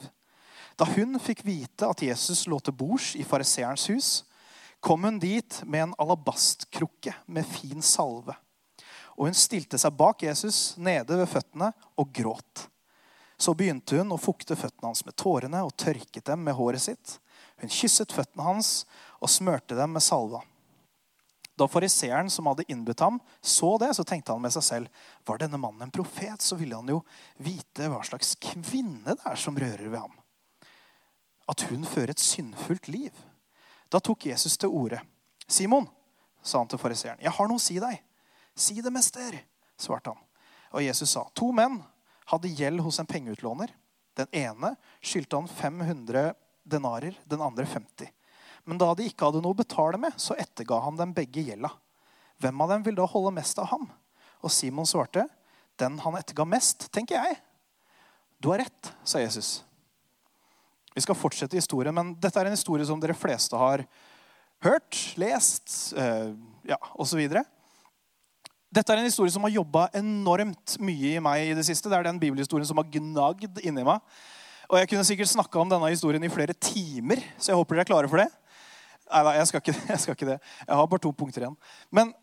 Da 0.80 0.88
hun 0.88 1.19
fikk 1.22 1.44
vite 1.48 1.88
at 1.88 2.04
Jesus 2.04 2.45
lå 2.51 2.60
til 2.63 2.75
bords 2.75 3.13
i 3.19 3.24
fariseerens 3.27 3.88
hus, 3.92 4.10
kom 4.83 5.07
hun 5.07 5.19
dit 5.19 5.62
med 5.66 5.88
en 5.88 5.95
alabastkrukke 6.01 7.13
med 7.25 7.48
fin 7.48 7.82
salve. 7.82 8.36
Og 9.15 9.29
hun 9.29 9.38
stilte 9.38 9.79
seg 9.79 9.96
bak 9.96 10.25
Jesus 10.27 10.75
nede 10.77 11.17
ved 11.17 11.29
føttene 11.32 11.72
og 11.96 12.12
gråt. 12.13 12.65
Så 13.39 13.55
begynte 13.55 14.00
hun 14.00 14.13
å 14.15 14.20
fukte 14.20 14.55
føttene 14.60 14.91
hans 14.91 15.03
med 15.08 15.15
tårene 15.20 15.63
og 15.65 15.75
tørket 15.79 16.27
dem 16.27 16.44
med 16.46 16.55
håret 16.55 16.84
sitt. 16.84 17.17
Hun 17.60 17.72
kysset 17.72 18.13
føttene 18.15 18.46
hans 18.46 18.84
og 19.24 19.32
smørte 19.32 19.77
dem 19.79 19.96
med 19.96 20.03
salva. 20.03 20.44
Da 21.55 21.67
fariseeren 21.71 22.29
som 22.29 22.50
hadde 22.50 22.65
innbudt 22.67 23.00
ham, 23.00 23.19
så 23.41 23.77
det, 23.79 23.93
så 23.95 24.03
tenkte 24.03 24.33
han 24.35 24.43
med 24.43 24.51
seg 24.51 24.63
selv 24.65 25.03
var 25.27 25.39
denne 25.39 25.59
mannen 25.62 25.85
en 25.85 25.93
profet, 25.93 26.41
så 26.43 26.57
ville 26.59 26.75
han 26.75 26.91
jo 26.91 27.00
vite 27.39 27.88
hva 27.91 28.01
slags 28.03 28.33
kvinne 28.43 29.15
det 29.15 29.24
er 29.24 29.39
som 29.39 29.55
rører 29.59 29.88
ved 29.88 30.01
ham. 30.01 30.17
At 31.47 31.63
hun 31.69 31.88
fører 31.88 32.12
et 32.12 32.24
syndfullt 32.24 32.89
liv. 32.91 33.15
Da 33.88 34.01
tok 34.03 34.27
Jesus 34.27 34.57
til 34.59 34.74
orde. 34.74 35.00
Simon, 35.47 35.88
sa 36.43 36.59
han 36.59 36.69
til 36.69 36.81
fariseeren, 36.81 37.24
jeg 37.24 37.31
har 37.38 37.47
noe 37.47 37.62
å 37.62 37.63
si 37.63 37.79
deg. 37.79 38.01
Si 38.55 38.81
det, 38.81 38.91
mester, 38.93 39.38
svarte 39.79 40.12
han. 40.12 40.21
Og 40.75 40.83
Jesus 40.83 41.13
sa, 41.15 41.24
to 41.35 41.51
menn 41.55 41.79
hadde 42.31 42.51
gjeld 42.51 42.83
hos 42.83 43.00
en 43.00 43.07
pengeutlåner. 43.07 43.71
Den 44.15 44.27
ene 44.35 44.74
skyldte 45.03 45.39
han 45.39 45.47
500 45.47 46.33
denarer, 46.67 47.15
den 47.29 47.43
andre 47.45 47.65
50. 47.69 48.12
Men 48.65 48.79
da 48.81 48.89
de 48.98 49.05
ikke 49.07 49.27
hadde 49.27 49.41
noe 49.43 49.53
å 49.53 49.57
betale 49.57 50.00
med, 50.01 50.15
så 50.22 50.38
etterga 50.41 50.81
han 50.86 50.98
dem 50.98 51.13
begge 51.15 51.43
gjelda. 51.45 51.69
Hvem 52.41 52.63
av 52.65 52.74
dem 52.74 52.86
vil 52.88 52.98
da 52.98 53.05
holde 53.07 53.34
mest 53.38 53.60
av 53.62 53.69
ham? 53.72 53.86
Og 54.43 54.51
Simon 54.53 54.89
svarte, 54.89 55.27
den 55.79 56.00
han 56.01 56.17
etterga 56.17 56.48
mest, 56.50 56.89
tenker 56.93 57.19
jeg. 57.19 57.38
Du 58.41 58.50
har 58.51 58.63
rett, 58.63 58.91
sa 59.07 59.22
Jesus. 59.22 59.60
Vi 60.95 61.03
skal 61.03 61.17
fortsette 61.17 61.57
historien, 61.60 61.95
men 61.95 62.13
dette 62.22 62.39
er 62.39 62.50
en 62.50 62.55
historie 62.55 62.86
som 62.88 63.00
dere 63.01 63.17
fleste 63.17 63.57
har 63.60 63.84
hørt, 64.63 65.01
lest 65.19 65.93
øh, 66.00 66.31
ja, 66.67 66.77
osv. 66.95 67.22
Dette 68.75 68.93
er 68.93 69.01
en 69.01 69.07
historie 69.07 69.34
som 69.34 69.43
har 69.45 69.53
jobba 69.53 69.89
enormt 69.95 70.77
mye 70.84 71.15
i 71.15 71.24
meg 71.24 71.51
i 71.51 71.57
det 71.57 71.65
siste. 71.67 71.91
Det 71.91 72.00
er 72.00 72.07
den 72.07 72.22
bibelhistorien 72.22 72.67
som 72.67 72.79
har 72.81 72.89
gnagd 72.91 73.62
inni 73.63 73.86
meg. 73.88 74.01
Og 74.65 74.79
jeg 74.79 74.89
kunne 74.89 75.05
sikkert 75.05 75.29
snakka 75.29 75.62
om 75.62 75.69
denne 75.69 75.91
historien 75.93 76.24
i 76.25 76.31
flere 76.31 76.55
timer, 76.57 77.22
så 77.38 77.51
jeg 77.51 77.60
håper 77.60 77.77
dere 77.77 77.86
er 77.86 77.91
klare 77.91 78.10
for 78.10 78.24
det. 78.24 78.29
Nei, 79.12 79.24
nei 79.27 79.33
jeg, 79.38 79.50
skal 79.50 79.63
ikke, 79.63 79.75
jeg 79.93 80.03
skal 80.03 80.17
ikke 80.17 80.29
det. 80.33 80.38
Jeg 80.65 80.79
har 80.79 80.88
bare 80.91 81.05
to 81.05 81.12
punkter 81.15 81.45
igjen. 81.45 81.57
Men 81.93 82.13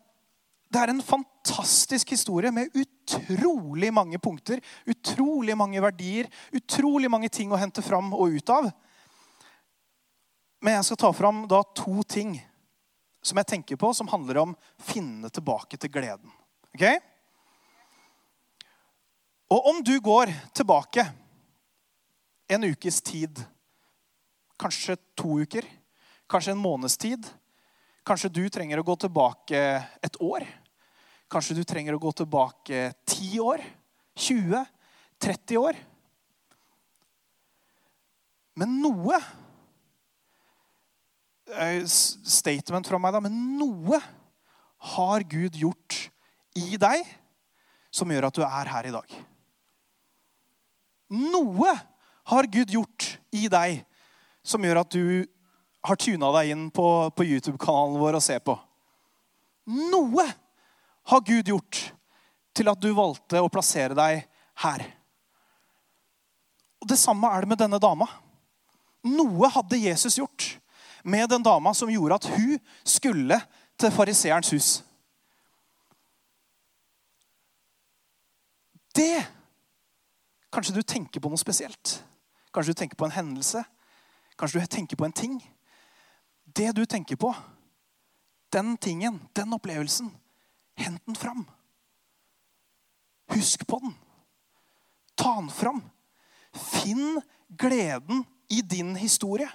det 0.73 0.81
er 0.81 0.89
en 0.89 1.03
fantastisk 1.05 2.15
historie 2.15 2.49
med 2.51 2.73
utrolig 2.73 3.91
mange 3.93 4.17
punkter, 4.17 4.61
utrolig 4.89 5.55
mange 5.57 5.81
verdier, 5.83 6.29
utrolig 6.55 7.11
mange 7.13 7.29
ting 7.29 7.51
å 7.53 7.59
hente 7.61 7.83
fram 7.85 8.09
og 8.15 8.33
ut 8.33 8.53
av. 8.53 8.71
Men 10.63 10.79
jeg 10.79 10.87
skal 10.87 11.01
ta 11.03 11.11
fram 11.13 11.43
da 11.51 11.61
to 11.77 12.01
ting 12.09 12.37
som 13.23 13.39
jeg 13.39 13.51
tenker 13.53 13.79
på, 13.79 13.91
som 13.95 14.09
handler 14.11 14.41
om 14.41 14.55
finne 14.81 15.29
tilbake 15.31 15.77
til 15.79 15.91
gleden. 15.93 16.31
Ok? 16.73 16.87
Og 19.53 19.69
om 19.69 19.83
du 19.85 19.93
går 20.01 20.31
tilbake 20.57 21.05
en 22.49 22.65
ukes 22.65 22.97
tid, 23.05 23.43
kanskje 24.59 24.97
to 25.19 25.37
uker, 25.43 25.67
kanskje 26.31 26.55
en 26.55 26.61
måneds 26.61 26.97
tid 26.97 27.27
Kanskje 28.03 28.33
du 28.35 28.43
trenger 28.51 28.81
å 28.81 28.83
gå 28.83 28.97
tilbake 28.99 29.59
et 30.03 30.17
år. 30.19 30.43
Kanskje 31.31 31.55
du 31.55 31.63
trenger 31.63 31.95
å 31.95 32.01
gå 32.03 32.11
tilbake 32.19 32.89
10 33.07 33.39
år, 33.39 33.63
20, 34.19 34.65
30 35.23 35.61
år. 35.61 35.79
Men 38.59 38.75
noe 38.83 39.21
eh, 41.47 41.79
Statement 41.87 42.91
fra 42.91 42.99
meg, 42.99 43.15
da. 43.15 43.23
Men 43.23 43.39
noe 43.61 44.01
har 44.93 45.23
Gud 45.31 45.55
gjort 45.55 46.01
i 46.59 46.75
deg 46.75 47.07
som 47.93 48.11
gjør 48.11 48.27
at 48.27 48.35
du 48.35 48.43
er 48.43 48.73
her 48.73 48.89
i 48.89 48.93
dag. 48.93 49.15
Noe 51.13 51.71
har 52.33 52.51
Gud 52.51 52.71
gjort 52.73 53.13
i 53.31 53.47
deg 53.47 53.79
som 54.43 54.63
gjør 54.65 54.81
at 54.83 54.91
du 54.91 55.23
har 55.83 55.99
tuna 55.99 56.31
deg 56.37 56.53
inn 56.53 56.67
på, 56.71 56.87
på 57.11 57.25
YouTube-kanalen 57.27 57.99
vår 57.99 58.17
og 58.19 58.23
ser 58.23 58.39
på. 58.45 58.55
Noe 59.67 60.25
har 61.11 61.23
Gud 61.27 61.51
gjort 61.51 61.81
til 62.55 62.69
at 62.71 62.81
du 62.81 62.91
valgte 62.95 63.41
å 63.41 63.51
plassere 63.51 63.97
deg 63.97 64.23
her. 64.63 64.85
Og 66.83 66.87
Det 66.87 66.99
samme 66.99 67.29
er 67.31 67.43
det 67.43 67.51
med 67.51 67.61
denne 67.63 67.79
dama. 67.81 68.07
Noe 69.03 69.49
hadde 69.51 69.81
Jesus 69.81 70.17
gjort 70.19 70.53
med 71.03 71.27
den 71.31 71.43
dama 71.43 71.73
som 71.75 71.91
gjorde 71.91 72.19
at 72.19 72.27
hun 72.31 72.57
skulle 72.87 73.39
til 73.79 73.91
fariseerens 73.91 74.51
hus. 74.55 74.71
Det 78.95 79.25
Kanskje 80.53 80.75
du 80.75 80.83
tenker 80.85 81.17
på 81.17 81.31
noe 81.33 81.41
spesielt. 81.41 81.95
Kanskje 82.53 82.75
du 82.75 82.77
tenker 82.77 82.97
på 82.99 83.07
en 83.07 83.15
hendelse. 83.15 83.63
Kanskje 84.37 84.61
du 84.61 84.69
tenker 84.69 84.99
på 84.99 85.07
en 85.07 85.15
ting. 85.15 85.39
Det 86.53 86.71
du 86.77 86.85
tenker 86.85 87.17
på, 87.17 87.33
den 88.53 88.77
tingen, 88.77 89.19
den 89.33 89.53
opplevelsen, 89.53 90.11
hent 90.77 91.01
den 91.05 91.17
fram. 91.17 91.45
Husk 93.33 93.65
på 93.67 93.79
den. 93.81 93.95
Ta 95.15 95.35
den 95.39 95.49
fram. 95.49 95.81
Finn 96.53 97.21
gleden 97.49 98.23
i 98.49 98.61
din 98.61 98.95
historie. 98.95 99.49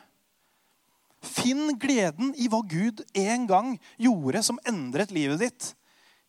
Finn 1.23 1.79
gleden 1.79 2.33
i 2.39 2.49
hva 2.51 2.61
Gud 2.67 3.03
en 3.15 3.47
gang 3.47 3.75
gjorde 3.99 4.43
som 4.47 4.59
endret 4.67 5.15
livet 5.15 5.43
ditt, 5.43 5.73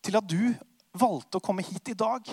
til 0.05 0.17
at 0.17 0.29
du 0.29 0.53
valgte 0.97 1.37
å 1.37 1.43
komme 1.43 1.63
hit 1.65 1.91
i 1.91 1.97
dag. 1.97 2.25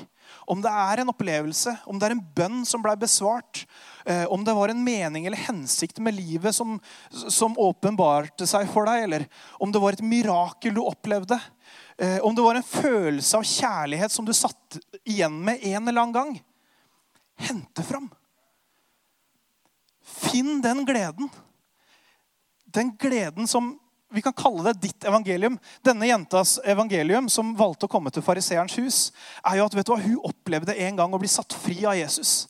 Om 0.48 0.62
det 0.64 0.70
er 0.72 1.02
en 1.02 1.12
opplevelse, 1.12 1.74
om 1.86 1.98
det 1.98 2.08
er 2.08 2.14
en 2.16 2.24
bønn 2.36 2.64
som 2.68 2.82
ble 2.84 2.94
besvart, 2.98 3.64
eh, 4.06 4.24
om 4.32 4.44
det 4.44 4.54
var 4.56 4.72
en 4.72 4.82
mening 4.84 5.26
eller 5.26 5.44
hensikt 5.46 6.00
med 6.02 6.16
livet 6.16 6.56
som, 6.56 6.78
som 7.10 7.58
åpenbarte 7.60 8.48
seg 8.48 8.68
for 8.72 8.88
deg, 8.88 9.04
eller 9.04 9.26
om 9.60 9.72
det 9.72 9.82
var 9.82 9.96
et 9.96 10.04
mirakel 10.04 10.74
du 10.76 10.82
opplevde, 10.86 11.38
eh, 11.98 12.18
om 12.24 12.34
det 12.34 12.44
var 12.44 12.58
en 12.58 12.68
følelse 12.70 13.36
av 13.36 13.48
kjærlighet 13.48 14.12
som 14.12 14.24
du 14.24 14.32
satt 14.36 14.80
igjen 15.04 15.36
med 15.44 15.62
en 15.62 15.88
eller 15.88 16.06
annen 16.06 16.20
gang 16.20 16.36
Hente 17.36 17.82
fram. 17.84 18.06
Finn 20.00 20.62
den 20.64 20.86
gleden. 20.88 21.28
Den 22.64 22.94
gleden 22.96 23.44
som 23.44 23.74
vi 24.10 24.22
kan 24.22 24.32
kalle 24.32 24.62
det 24.68 24.80
ditt 24.80 25.04
evangelium. 25.04 25.58
Denne 25.82 26.06
jentas 26.06 26.58
evangelium 26.64 27.28
som 27.32 27.54
valgte 27.58 27.88
å 27.88 27.90
komme 27.90 28.12
til 28.14 28.22
fariseerens 28.22 28.76
hus, 28.78 28.98
er 29.42 29.58
jo 29.58 29.66
at 29.66 29.74
vet 29.74 29.88
du 29.88 29.92
hva, 29.92 29.98
hun 30.02 30.28
opplevde 30.30 30.76
en 30.86 31.00
gang 31.00 31.14
å 31.14 31.20
bli 31.20 31.30
satt 31.30 31.56
fri 31.58 31.80
av 31.84 31.98
Jesus. 31.98 32.46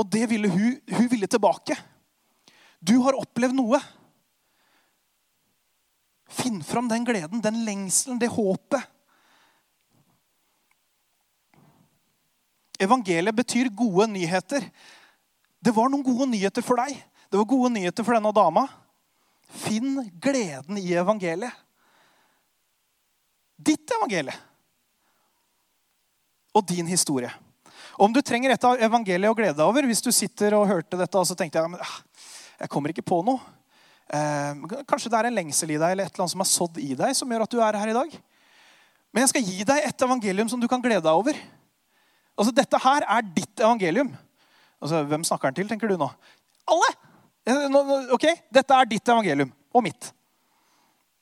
Og 0.00 0.08
det 0.12 0.24
ville 0.30 0.48
hun, 0.52 0.78
hun 0.96 1.08
ville 1.12 1.28
tilbake. 1.28 1.76
Du 2.80 2.96
har 3.04 3.18
opplevd 3.18 3.56
noe. 3.56 3.80
Finn 6.26 6.62
fram 6.64 6.88
den 6.88 7.04
gleden, 7.06 7.42
den 7.44 7.62
lengselen, 7.64 8.18
det 8.20 8.32
håpet. 8.32 8.92
Evangeliet 12.80 13.36
betyr 13.36 13.70
gode 13.72 14.08
nyheter. 14.12 14.64
Det 15.64 15.72
var 15.72 15.88
noen 15.88 16.04
gode 16.04 16.28
nyheter 16.32 16.64
for 16.64 16.80
deg. 16.80 16.96
Det 17.30 17.40
var 17.40 17.48
gode 17.48 17.72
nyheter 17.76 18.04
for 18.04 18.16
denne 18.16 18.32
dama. 18.36 18.66
Finn 19.46 20.00
gleden 20.22 20.78
i 20.80 20.92
evangeliet. 20.98 21.64
Ditt 23.56 23.90
evangelie. 23.96 24.34
Og 26.56 26.64
din 26.68 26.88
historie. 26.88 27.30
Om 27.96 28.12
du 28.12 28.20
trenger 28.20 28.52
et 28.52 28.64
av 28.68 28.80
evangeliet 28.80 29.32
å 29.32 29.36
glede 29.36 29.56
deg 29.56 29.64
over 29.64 29.86
Hvis 29.88 30.02
du 30.04 30.10
sitter 30.12 30.56
og 30.56 30.68
hørte 30.68 30.98
dette 31.00 31.16
og 31.16 31.24
så 31.28 31.36
tenkte 31.36 31.62
jeg, 31.62 31.80
ah, 31.80 31.96
jeg 32.60 32.72
kommer 32.72 32.92
ikke 32.92 33.04
på 33.06 33.22
noe. 33.24 33.40
Eh, 34.06 34.82
kanskje 34.86 35.10
det 35.10 35.18
er 35.18 35.28
en 35.30 35.38
lengsel 35.38 35.72
i 35.74 35.78
deg 35.80 35.94
eller 35.94 36.06
et 36.06 36.12
eller 36.12 36.26
annet 36.26 36.34
som 36.36 36.44
er 36.44 36.50
sådd 36.50 36.78
i 36.78 36.92
deg, 36.98 37.16
som 37.16 37.32
gjør 37.32 37.46
at 37.46 37.54
du 37.54 37.62
er 37.64 37.78
her 37.80 37.92
i 37.92 37.96
dag. 37.96 38.18
Men 39.12 39.24
jeg 39.24 39.32
skal 39.32 39.48
gi 39.48 39.66
deg 39.66 39.88
et 39.88 40.06
evangelium 40.06 40.50
som 40.52 40.60
du 40.60 40.68
kan 40.70 40.82
glede 40.84 41.04
deg 41.06 41.16
over. 41.16 41.38
Altså, 42.36 42.52
Dette 42.54 42.80
her 42.84 43.06
er 43.16 43.26
ditt 43.34 43.64
evangelium. 43.64 44.12
Altså, 44.82 45.02
Hvem 45.08 45.24
snakker 45.24 45.50
han 45.50 45.56
til, 45.56 45.68
tenker 45.70 45.88
du 45.90 45.96
nå? 46.00 46.10
Alle! 46.68 46.90
Ok, 47.46 48.26
Dette 48.50 48.74
er 48.74 48.88
ditt 48.90 49.08
evangelium 49.08 49.52
og 49.70 49.84
mitt. 49.86 50.10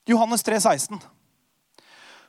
Johannes 0.09 0.45
3, 0.45 0.61
16. 0.61 1.01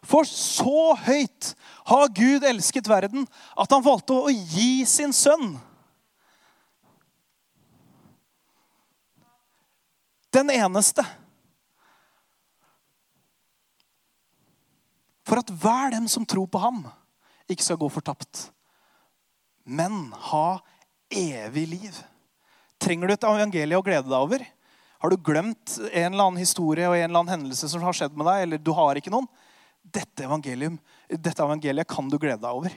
For 0.05 0.27
så 0.29 0.93
høyt 1.05 1.53
har 1.89 2.11
Gud 2.15 2.45
elsket 2.45 2.89
verden 2.89 3.25
at 3.57 3.71
han 3.71 3.83
valgte 3.85 4.17
å 4.17 4.31
gi 4.31 4.85
sin 4.89 5.13
sønn. 5.15 5.55
Den 10.35 10.51
eneste. 10.51 11.05
For 15.25 15.41
at 15.41 15.49
hver 15.49 15.95
dem 15.95 16.09
som 16.11 16.27
tror 16.27 16.49
på 16.51 16.59
ham, 16.61 16.83
ikke 17.49 17.65
skal 17.65 17.79
gå 17.81 17.87
fortapt, 17.89 18.49
men 19.63 20.11
ha 20.29 20.59
evig 21.09 21.65
liv. 21.71 22.03
Trenger 22.85 23.09
du 23.09 23.15
et 23.15 23.25
evangelie 23.25 23.77
å 23.79 23.83
glede 23.85 24.05
deg 24.05 24.13
over? 24.27 24.43
Har 25.01 25.09
du 25.09 25.17
glemt 25.17 25.77
en 25.89 26.11
eller 26.11 26.27
annen 26.27 26.41
historie 26.41 26.85
og 26.85 26.93
en 26.93 27.07
eller 27.07 27.23
annen 27.23 27.33
hendelse 27.33 27.69
som 27.71 27.81
har 27.81 27.95
skjedd 27.97 28.13
med 28.13 28.27
deg? 28.29 28.43
eller 28.43 28.61
du 28.61 28.69
har 28.77 28.99
ikke 28.99 29.13
noen? 29.13 29.25
Dette, 29.81 30.27
dette 31.09 31.45
evangeliet 31.45 31.89
kan 31.89 32.09
du 32.09 32.19
glede 32.21 32.43
deg 32.43 32.59
over. 32.59 32.75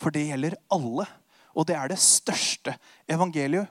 For 0.00 0.14
det 0.16 0.24
gjelder 0.30 0.56
alle. 0.72 1.06
Og 1.52 1.68
det 1.68 1.76
er 1.76 1.92
det 1.92 2.00
største 2.00 2.74
evangeliet. 3.04 3.68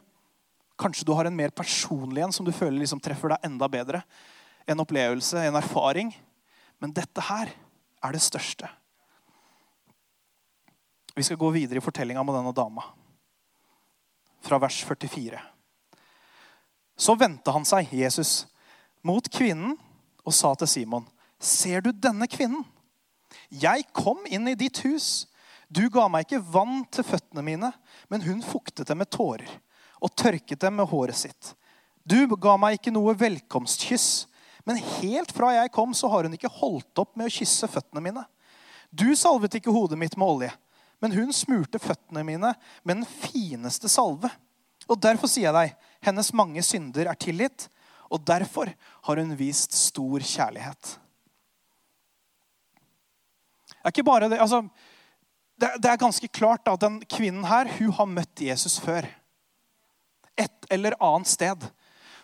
Kanskje 0.78 1.10
du 1.10 1.16
har 1.18 1.26
en 1.26 1.38
mer 1.38 1.54
personlig 1.54 2.22
en 2.22 2.34
som 2.34 2.46
du 2.46 2.54
føler 2.54 2.78
liksom 2.84 3.02
treffer 3.02 3.34
deg 3.34 3.50
enda 3.50 3.70
bedre. 3.70 4.06
En 4.70 4.86
opplevelse, 4.86 5.42
en 5.42 5.58
erfaring. 5.58 6.14
Men 6.82 6.94
dette 6.94 7.30
her 7.34 7.50
er 7.50 8.14
det 8.14 8.22
største. 8.22 8.70
Vi 11.18 11.26
skal 11.26 11.42
gå 11.42 11.50
videre 11.58 11.82
i 11.82 11.86
fortellinga 11.86 12.22
med 12.26 12.38
denne 12.38 12.54
dama 12.54 12.86
fra 14.42 14.60
vers 14.62 14.84
44. 14.88 15.40
Så 16.98 17.16
vendte 17.18 17.54
han 17.54 17.66
seg, 17.66 17.90
Jesus, 17.94 18.46
mot 19.06 19.26
kvinnen 19.34 19.78
og 20.22 20.36
sa 20.36 20.54
til 20.60 20.70
Simon, 20.70 21.08
ser 21.42 21.82
du 21.82 21.92
denne 21.94 22.28
kvinnen? 22.30 22.66
Jeg 23.50 23.88
kom 23.96 24.22
inn 24.30 24.48
i 24.52 24.58
ditt 24.60 24.84
hus. 24.86 25.26
Du 25.72 25.88
ga 25.90 26.08
meg 26.12 26.28
ikke 26.28 26.44
vann 26.54 26.84
til 26.92 27.08
føttene 27.08 27.44
mine, 27.46 27.72
men 28.12 28.26
hun 28.26 28.44
fuktet 28.44 28.90
dem 28.92 29.02
med 29.02 29.10
tårer 29.14 29.50
og 30.02 30.14
tørket 30.18 30.60
dem 30.62 30.80
med 30.80 30.90
håret 30.92 31.18
sitt. 31.18 31.54
Du 32.04 32.26
ga 32.36 32.56
meg 32.60 32.80
ikke 32.80 32.94
noe 32.94 33.14
velkomstkyss, 33.18 34.26
men 34.66 34.82
helt 35.00 35.32
fra 35.34 35.54
jeg 35.56 35.72
kom, 35.74 35.94
så 35.94 36.10
har 36.12 36.26
hun 36.26 36.36
ikke 36.38 36.52
holdt 36.60 37.02
opp 37.02 37.16
med 37.18 37.30
å 37.30 37.34
kysse 37.34 37.70
føttene 37.70 38.04
mine. 38.04 38.24
Du 38.90 39.10
salvet 39.16 39.56
ikke 39.58 39.74
hodet 39.74 40.00
mitt 40.02 40.18
med 40.20 40.28
olje 40.28 40.52
men 41.02 41.16
hun 41.18 41.34
smurte 41.34 41.82
føttene 41.82 42.24
mine 42.26 42.54
med 42.84 43.02
den 43.02 43.08
fineste 43.10 43.90
salve. 43.90 44.30
Og 44.90 45.00
derfor 45.02 45.30
sier 45.30 45.50
jeg 45.50 45.58
deg, 45.58 45.90
hennes 46.06 46.34
mange 46.38 46.64
synder 46.66 47.10
er 47.10 47.20
tilgitt, 47.20 47.68
og 48.12 48.24
derfor 48.28 48.72
har 49.08 49.22
hun 49.22 49.36
vist 49.40 49.76
stor 49.78 50.24
kjærlighet. 50.26 50.96
Det 53.72 53.88
er 53.88 53.94
ikke 53.96 54.06
bare 54.06 54.30
det, 54.30 54.38
altså, 54.44 54.62
det, 55.58 55.72
det 55.82 55.90
er 55.90 56.02
ganske 56.02 56.30
klart 56.30 56.68
at 56.70 56.82
den 56.84 57.00
kvinnen 57.10 57.48
her 57.50 57.70
hun 57.80 57.94
har 57.98 58.10
møtt 58.10 58.44
Jesus 58.46 58.78
før. 58.84 59.08
Et 60.38 60.68
eller 60.70 60.98
annet 61.02 61.32
sted. 61.32 61.66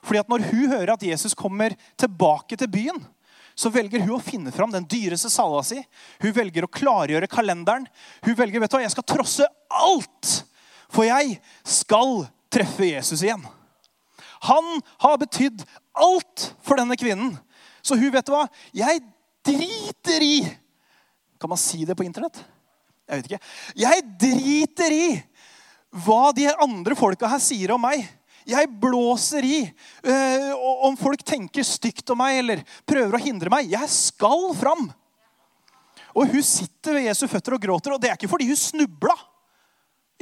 Fordi 0.05 0.21
at 0.21 0.29
Når 0.29 0.45
hun 0.51 0.73
hører 0.75 0.93
at 0.93 1.03
Jesus 1.03 1.33
kommer 1.33 1.73
tilbake 1.97 2.55
til 2.55 2.69
byen, 2.71 3.01
så 3.57 3.71
velger 3.73 4.03
hun 4.05 4.13
å 4.17 4.21
finne 4.21 4.53
fram 4.53 4.69
den 4.73 4.85
dyreste 4.85 5.31
salva 5.33 5.63
si. 5.65 5.79
Hun 6.21 6.33
velger 6.35 6.67
å 6.67 6.71
klargjøre 6.71 7.29
kalenderen. 7.31 7.87
Hun 8.21 8.35
velger 8.37 8.61
vet 8.61 8.69
du 8.69 8.77
hva, 8.77 8.83
jeg 8.85 8.93
skal 8.93 9.07
trosse 9.09 9.47
alt, 9.73 10.33
for 10.93 11.07
jeg 11.07 11.39
skal 11.65 12.27
treffe 12.53 12.85
Jesus 12.85 13.23
igjen. 13.25 13.41
Han 14.45 14.77
har 15.01 15.17
betydd 15.17 15.63
alt 15.97 16.51
for 16.61 16.77
denne 16.77 16.97
kvinnen. 16.99 17.33
Så 17.81 17.97
hun, 17.97 18.11
vet 18.13 18.27
du 18.27 18.35
hva? 18.35 18.45
Jeg 18.75 19.01
driter 19.47 20.23
i 20.23 20.37
Kan 21.37 21.51
man 21.51 21.59
si 21.61 21.83
det 21.85 21.93
på 21.97 22.05
internett? 22.05 22.37
Jeg 23.07 23.19
vet 23.19 23.27
ikke. 23.29 23.41
Jeg 23.77 24.05
driter 24.21 24.93
i 24.93 25.09
hva 26.05 26.31
de 26.35 26.47
andre 26.49 26.97
folka 26.97 27.29
her 27.29 27.41
sier 27.41 27.73
om 27.75 27.81
meg. 27.81 28.01
Jeg 28.47 28.69
blåser 28.79 29.43
i 29.43 29.57
øh, 29.67 30.51
om 30.87 30.95
folk 30.99 31.23
tenker 31.27 31.65
stygt 31.67 32.13
om 32.13 32.21
meg 32.21 32.39
eller 32.39 32.61
prøver 32.87 33.17
å 33.17 33.23
hindre 33.23 33.51
meg. 33.51 33.67
Jeg 33.73 33.91
skal 33.91 34.53
fram. 34.55 34.85
Og 36.17 36.31
hun 36.31 36.45
sitter 36.45 36.95
ved 36.97 37.09
Jesu 37.09 37.25
føtter 37.29 37.57
og 37.57 37.61
gråter, 37.61 37.93
og 37.93 38.01
det 38.01 38.09
er 38.09 38.15
ikke 38.15 38.31
fordi 38.31 38.47
hun 38.49 38.59
snubla 38.59 39.13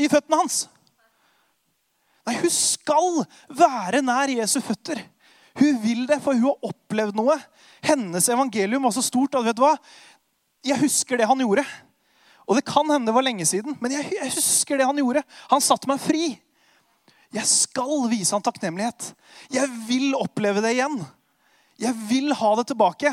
i 0.01 0.09
føttene 0.11 0.41
hans. 0.41 0.65
Nei, 2.25 2.39
hun 2.41 2.51
skal 2.51 3.21
være 3.53 4.01
nær 4.03 4.33
Jesu 4.33 4.57
føtter. 4.65 4.99
Hun 5.55 5.77
vil 5.83 6.03
det, 6.09 6.17
for 6.23 6.35
hun 6.35 6.49
har 6.49 6.67
opplevd 6.67 7.15
noe. 7.15 7.37
Hennes 7.85 8.27
evangelium 8.33 8.87
var 8.87 8.95
så 8.95 9.05
stort 9.05 9.37
at 9.37 9.45
vet 9.45 9.55
du 9.57 9.63
hva? 9.63 9.75
Jeg 10.65 10.81
husker 10.81 11.21
det 11.21 11.29
han 11.29 11.43
gjorde. 11.45 11.63
Og 12.45 12.57
det 12.57 12.65
kan 12.67 12.89
hende 12.89 13.09
det 13.09 13.15
var 13.15 13.25
lenge 13.25 13.45
siden, 13.47 13.77
men 13.81 13.93
jeg, 13.95 14.09
husker 14.35 14.77
det 14.77 14.89
han 14.89 14.99
gjorde. 14.99 15.23
Han 15.53 15.63
satte 15.63 15.89
meg 15.89 16.01
fri. 16.01 16.33
Jeg 17.35 17.47
skal 17.51 18.05
vise 18.11 18.31
han 18.35 18.43
takknemlighet. 18.43 19.11
Jeg 19.51 19.67
vil 19.89 20.15
oppleve 20.17 20.63
det 20.63 20.77
igjen. 20.77 21.01
Jeg 21.81 21.95
vil 22.07 22.31
ha 22.39 22.51
det 22.55 22.69
tilbake. 22.71 23.11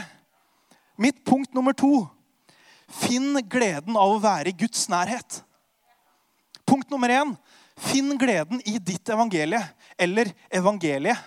Mitt 1.01 1.25
punkt 1.27 1.55
nummer 1.57 1.75
to. 1.75 2.05
Finn 2.93 3.35
gleden 3.51 3.97
av 3.99 4.15
å 4.15 4.21
være 4.23 4.53
i 4.53 4.59
Guds 4.63 4.87
nærhet. 4.93 5.41
Punkt 6.69 6.93
nummer 6.93 7.11
én. 7.11 7.35
Finn 7.83 8.15
gleden 8.21 8.61
i 8.69 8.77
ditt 8.79 9.09
evangelie, 9.11 9.63
eller 9.99 10.31
evangeliet. 10.53 11.19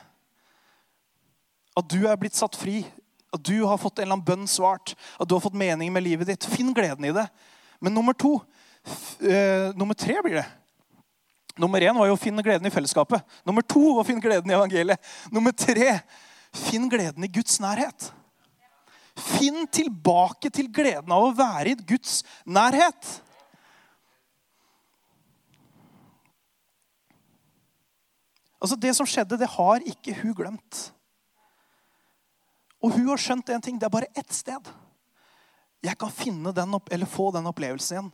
At 1.76 1.90
du 1.92 2.06
er 2.08 2.20
blitt 2.22 2.38
satt 2.38 2.56
fri, 2.56 2.86
at 3.36 3.44
du 3.44 3.66
har 3.68 3.82
fått 3.82 4.00
en 4.00 4.06
eller 4.06 4.16
annen 4.16 4.28
bønn 4.28 4.48
svart, 4.48 4.94
at 5.20 5.28
du 5.28 5.36
har 5.36 5.44
fått 5.44 5.58
mening 5.60 5.92
med 5.92 6.06
livet 6.06 6.30
ditt. 6.30 6.48
Finn 6.48 6.72
gleden 6.76 7.10
i 7.10 7.16
det. 7.16 7.26
Men 7.84 7.98
nummer 7.98 8.16
to 8.16 8.38
uh, 8.40 9.74
Nummer 9.76 9.98
tre 9.98 10.22
blir 10.24 10.40
det. 10.40 10.46
Nummer 11.58 11.82
én 11.82 11.96
var 11.96 12.10
jo 12.10 12.16
å 12.18 12.20
finne 12.20 12.44
gleden 12.44 12.68
i 12.68 12.74
fellesskapet. 12.74 13.24
Nummer 13.48 13.64
to 13.64 13.82
var 13.96 14.04
å 14.04 14.08
finne 14.08 14.24
gleden 14.24 14.52
i 14.52 14.56
evangeliet. 14.58 15.12
Nummer 15.32 15.56
tre 15.56 16.02
finn 16.56 16.90
gleden 16.92 17.24
i 17.24 17.32
Guds 17.32 17.60
nærhet. 17.64 18.10
Finn 19.16 19.64
tilbake 19.72 20.52
til 20.52 20.68
gleden 20.68 21.14
av 21.16 21.30
å 21.30 21.36
være 21.36 21.72
i 21.72 21.86
Guds 21.88 22.20
nærhet. 22.44 23.14
Altså 28.60 28.76
Det 28.82 28.92
som 28.98 29.08
skjedde, 29.08 29.40
det 29.40 29.52
har 29.56 29.84
ikke 29.88 30.16
hun 30.24 30.36
glemt. 30.36 30.90
Og 32.84 32.98
hun 32.98 33.08
har 33.14 33.22
skjønt 33.22 33.50
en 33.54 33.64
ting. 33.64 33.80
Det 33.80 33.88
er 33.88 33.96
bare 33.96 34.12
ett 34.18 34.34
sted 34.34 34.76
jeg 35.86 36.00
kan 36.02 36.10
finne 36.10 36.50
den 36.56 36.74
opp, 36.74 36.90
eller 36.90 37.06
få 37.06 37.30
den 37.36 37.46
opplevelsen 37.46 37.96
igjen. 37.96 38.08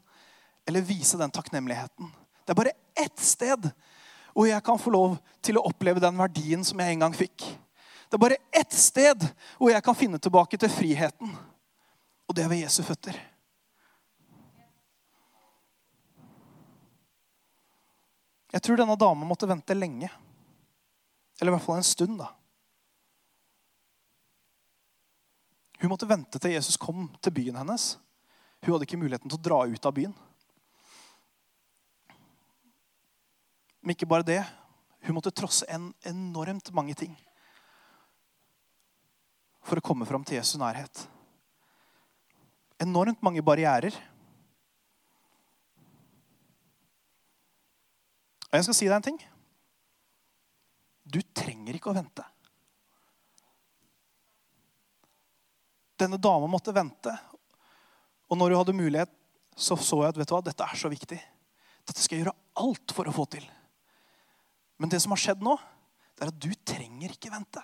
Eller 0.67 0.83
vise 0.85 1.17
den 1.17 1.31
takknemligheten. 1.31 2.09
Det 2.51 2.53
er 2.53 2.63
bare 2.65 3.05
ett 3.05 3.19
sted 3.23 3.69
hvor 4.35 4.43
jeg 4.43 4.63
kan 4.67 4.79
få 4.79 4.91
lov 4.91 5.13
til 5.39 5.55
å 5.55 5.61
oppleve 5.69 6.01
den 6.03 6.17
verdien 6.19 6.65
som 6.67 6.79
jeg 6.83 6.91
en 6.91 7.03
gang 7.05 7.13
fikk. 7.15 7.45
Det 8.11 8.17
er 8.17 8.19
bare 8.19 8.37
ett 8.51 8.73
sted 8.75 9.23
hvor 9.55 9.71
jeg 9.71 9.83
kan 9.85 9.95
finne 9.95 10.19
tilbake 10.19 10.57
til 10.59 10.67
friheten. 10.67 11.29
Og 12.27 12.35
det 12.35 12.43
er 12.43 12.49
ved 12.51 12.59
Jesu 12.59 12.81
føtter. 12.83 13.15
Jeg 18.51 18.65
tror 18.65 18.81
denne 18.81 18.97
dama 18.99 19.29
måtte 19.29 19.47
vente 19.47 19.77
lenge. 19.77 20.09
Eller 21.39 21.53
i 21.53 21.55
hvert 21.55 21.67
fall 21.69 21.79
en 21.79 21.87
stund. 21.87 22.17
da. 22.19 22.33
Hun 25.79 25.95
måtte 25.95 26.11
vente 26.11 26.35
til 26.35 26.57
Jesus 26.57 26.75
kom 26.75 27.07
til 27.23 27.31
byen 27.39 27.61
hennes. 27.63 27.93
Hun 28.59 28.75
hadde 28.75 28.89
ikke 28.89 28.99
muligheten 28.99 29.31
til 29.31 29.39
å 29.39 29.45
dra 29.47 29.61
ut 29.71 29.87
av 29.87 29.95
byen. 29.95 30.17
Men 33.81 33.95
ikke 33.95 34.09
bare 34.09 34.25
det. 34.27 34.41
Hun 35.01 35.17
måtte 35.17 35.33
trosse 35.33 35.65
en 35.73 35.89
enormt 36.05 36.69
mange 36.77 36.93
ting 36.97 37.15
for 39.65 39.77
å 39.77 39.85
komme 39.85 40.05
fram 40.09 40.23
til 40.25 40.39
Jesu 40.39 40.57
nærhet. 40.61 41.03
Enormt 42.81 43.21
mange 43.25 43.43
barrierer. 43.45 43.93
Og 48.49 48.57
jeg 48.57 48.67
skal 48.67 48.77
si 48.77 48.89
deg 48.89 48.97
en 48.97 49.07
ting. 49.11 49.19
Du 51.05 51.21
trenger 51.33 51.77
ikke 51.77 51.91
å 51.91 51.97
vente. 51.97 52.25
Denne 56.01 56.17
dama 56.17 56.49
måtte 56.49 56.73
vente. 56.73 57.13
Og 58.31 58.37
når 58.37 58.53
hun 58.53 58.61
hadde 58.63 58.77
mulighet, 58.77 59.13
så 59.55 59.77
så 59.77 60.01
jeg 60.01 60.13
at 60.13 60.19
vet 60.19 60.29
du 60.29 60.33
hva, 60.33 60.43
dette 60.43 60.65
er 60.65 60.79
så 60.79 60.89
viktig. 60.89 61.19
Dette 61.85 62.01
skal 62.01 62.17
jeg 62.17 62.25
gjøre 62.25 62.37
alt 62.63 62.93
for 62.95 63.09
å 63.09 63.13
få 63.15 63.27
til. 63.37 63.45
Men 64.81 64.89
det 64.89 64.97
som 65.03 65.13
har 65.13 65.21
skjedd 65.21 65.43
nå, 65.45 65.53
det 66.17 66.25
er 66.25 66.31
at 66.31 66.41
du 66.41 66.49
trenger 66.65 67.13
ikke 67.13 67.29
vente. 67.29 67.61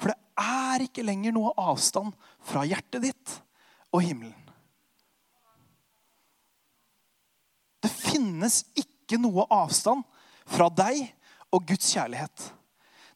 For 0.00 0.08
det 0.08 0.16
er 0.40 0.86
ikke 0.86 1.04
lenger 1.04 1.34
noe 1.36 1.52
avstand 1.60 2.14
fra 2.48 2.62
hjertet 2.64 3.04
ditt 3.04 3.34
og 3.92 4.00
himmelen. 4.06 4.38
Det 7.84 7.92
finnes 7.92 8.62
ikke 8.72 9.20
noe 9.20 9.44
avstand 9.52 10.00
fra 10.48 10.70
deg 10.72 11.04
og 11.52 11.68
Guds 11.68 11.92
kjærlighet. 11.92 12.48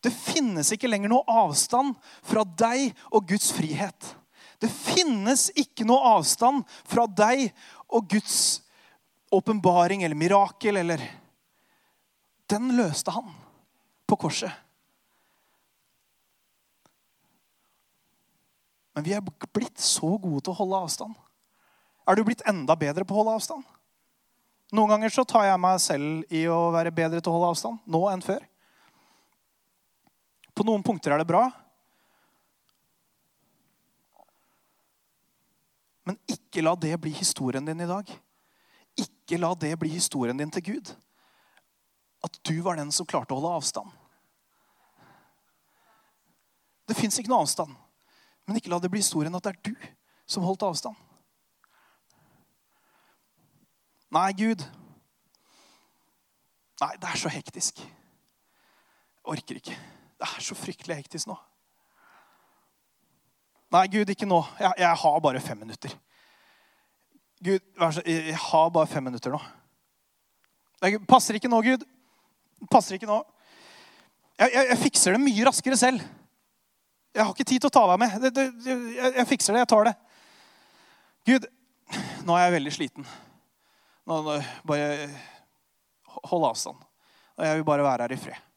Det 0.05 0.13
finnes 0.13 0.69
ikke 0.77 0.91
lenger 0.93 1.15
noe 1.15 1.25
avstand 1.47 1.97
fra 2.21 2.45
deg 2.45 2.91
og 3.09 3.25
Guds 3.33 3.55
frihet. 3.57 4.13
Det 4.61 4.69
finnes 4.69 5.49
ikke 5.57 5.89
noe 5.89 6.13
avstand 6.19 6.69
fra 6.85 7.09
deg 7.09 7.49
og 7.89 8.05
Guds 8.13 8.39
åpenbaring 9.33 10.05
eller 10.05 10.19
mirakel 10.19 10.85
eller 10.85 11.01
Den 12.51 12.75
løste 12.77 13.15
han 13.15 13.31
på 14.09 14.19
korset. 14.27 14.53
Men 18.95 19.07
vi 19.07 19.15
er 19.17 19.25
blitt 19.25 19.81
så 19.83 20.15
gode 20.23 20.45
til 20.45 20.53
å 20.55 20.59
holde 20.61 20.83
avstand. 20.87 21.15
Er 22.07 22.17
du 22.17 22.23
blitt 22.27 22.45
enda 22.47 22.77
bedre 22.79 23.07
på 23.07 23.17
å 23.17 23.23
holde 23.23 23.39
avstand? 23.41 23.65
Noen 24.75 24.95
ganger 24.95 25.13
så 25.13 25.25
tar 25.29 25.49
jeg 25.49 25.61
meg 25.61 25.81
selv 25.83 26.35
i 26.35 26.45
å 26.51 26.69
være 26.75 26.93
bedre 26.95 27.21
til 27.21 27.33
å 27.33 27.37
holde 27.39 27.51
avstand 27.55 27.91
nå 27.91 28.03
enn 28.11 28.23
før. 28.25 28.43
På 30.55 30.67
noen 30.67 30.85
punkter 30.87 31.15
er 31.15 31.23
det 31.23 31.29
bra. 31.29 31.49
Men 36.05 36.19
ikke 36.31 36.63
la 36.63 36.75
det 36.79 36.95
bli 37.01 37.15
historien 37.17 37.65
din 37.67 37.83
i 37.83 37.89
dag. 37.89 38.11
Ikke 39.01 39.41
la 39.41 39.51
det 39.59 39.73
bli 39.81 39.91
historien 39.97 40.39
din 40.39 40.53
til 40.55 40.67
Gud. 40.69 40.93
At 42.25 42.39
du 42.43 42.57
var 42.65 42.79
den 42.81 42.93
som 42.95 43.07
klarte 43.09 43.35
å 43.35 43.41
holde 43.41 43.53
avstand. 43.59 43.91
Det 46.89 46.97
fins 46.97 47.19
ikke 47.21 47.33
noe 47.33 47.45
avstand. 47.45 47.75
Men 48.45 48.61
ikke 48.61 48.73
la 48.73 48.81
det 48.81 48.91
bli 48.93 49.01
historien 49.01 49.35
at 49.37 49.45
det 49.45 49.55
er 49.55 49.73
du 49.73 49.89
som 50.29 50.45
holdt 50.45 50.65
avstand. 50.67 50.97
Nei, 54.15 54.31
Gud. 54.39 54.63
Nei, 56.81 56.93
det 57.01 57.09
er 57.09 57.19
så 57.19 57.33
hektisk. 57.33 57.81
Jeg 57.81 59.33
orker 59.33 59.59
ikke. 59.59 59.77
Det 60.21 60.29
er 60.29 60.45
så 60.45 60.57
fryktelig 60.59 61.01
hektisk 61.01 61.31
nå. 61.31 61.37
Nei, 63.75 63.87
Gud, 63.91 64.13
ikke 64.13 64.29
nå. 64.29 64.39
Jeg, 64.61 64.77
jeg 64.85 65.01
har 65.03 65.21
bare 65.25 65.43
fem 65.43 65.59
minutter. 65.65 65.97
Gud, 67.45 67.65
jeg 68.07 68.39
har 68.39 68.71
bare 68.71 68.89
fem 68.89 69.05
minutter 69.09 69.35
nå. 69.35 69.41
Det 70.85 71.01
passer 71.09 71.41
ikke 71.41 71.51
nå, 71.51 71.59
Gud. 71.65 71.83
Passer 72.70 72.98
ikke 72.98 73.09
nå. 73.11 73.20
Jeg, 74.38 74.50
jeg, 74.50 74.68
jeg, 74.70 74.79
fikser 74.83 75.14
det 75.14 75.22
mye 75.22 75.46
raskere 75.46 75.79
selv. 75.79 76.03
Jeg 77.14 77.22
har 77.22 77.31
ikke 77.31 77.46
tid 77.46 77.62
til 77.62 77.70
å 77.70 77.74
ta 77.74 77.85
deg 77.92 78.00
med. 78.03 78.16
Det, 78.24 78.33
det, 78.35 78.46
jeg, 78.66 79.12
jeg, 79.20 79.27
fikser 79.31 79.55
det. 79.55 79.62
Jeg 79.62 79.70
tar 79.70 79.90
det. 79.90 79.94
Gud, 81.29 81.46
nå 82.27 82.37
er 82.37 82.48
jeg 82.48 82.57
veldig 82.57 82.74
sliten. 82.74 83.07
Nå, 84.05 84.18
nå, 84.27 84.38
bare 84.66 84.88
hold 86.31 86.48
avstand. 86.50 86.83
Og 87.38 87.46
jeg 87.46 87.61
vil 87.61 87.68
bare 87.68 87.87
være 87.87 88.09
her 88.09 88.16
i 88.16 88.20
fred. 88.20 88.50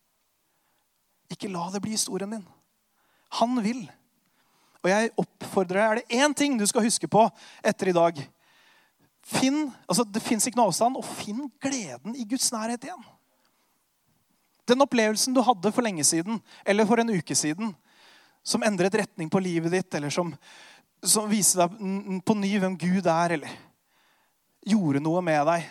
Ikke 1.34 1.52
la 1.52 1.68
det 1.74 1.84
bli 1.84 1.94
historien 1.94 2.38
din. 2.38 2.48
Han 3.38 3.60
vil. 3.64 3.84
Og 4.84 4.90
jeg 4.92 5.14
oppfordrer 5.20 5.82
deg, 5.82 5.88
Er 5.88 5.96
det 6.00 6.24
én 6.24 6.34
ting 6.38 6.58
du 6.58 6.66
skal 6.70 6.86
huske 6.86 7.10
på 7.12 7.26
etter 7.66 7.90
i 7.92 7.96
dag 7.96 8.20
Finn, 9.28 9.66
altså 9.90 10.06
Det 10.08 10.22
fins 10.24 10.46
ikke 10.48 10.56
noe 10.56 10.70
avstand, 10.72 10.96
og 10.96 11.04
finn 11.04 11.50
gleden 11.60 12.16
i 12.16 12.24
Guds 12.24 12.48
nærhet 12.54 12.86
igjen. 12.88 13.02
Den 14.68 14.84
opplevelsen 14.84 15.36
du 15.36 15.42
hadde 15.46 15.72
for 15.72 15.86
lenge 15.86 16.04
siden, 16.08 16.42
eller 16.66 16.88
for 16.88 17.00
en 17.00 17.14
uke 17.16 17.36
siden, 17.36 17.72
som 18.44 18.64
endret 18.64 18.96
retning 19.00 19.30
på 19.32 19.42
livet 19.44 19.72
ditt, 19.72 19.94
eller 19.96 20.12
som, 20.14 20.34
som 21.04 21.30
viste 21.32 21.64
deg 21.64 22.22
på 22.28 22.36
ny 22.36 22.52
hvem 22.60 22.78
Gud 22.80 23.08
er, 23.08 23.38
eller 23.38 23.58
gjorde 24.68 25.04
noe 25.04 25.24
med 25.24 25.46
deg, 25.48 25.68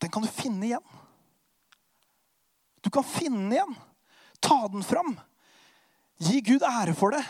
den 0.00 0.12
kan 0.12 0.24
du 0.24 0.30
finne 0.32 0.64
igjen. 0.64 0.86
Du 2.80 2.88
kan 2.90 3.04
finne 3.04 3.52
igjen. 3.52 3.74
Ta 4.40 4.62
den 4.72 4.84
fram. 4.86 5.12
Gi 6.24 6.40
Gud 6.40 6.64
ære 6.64 6.94
for 6.96 7.12
det. 7.12 7.20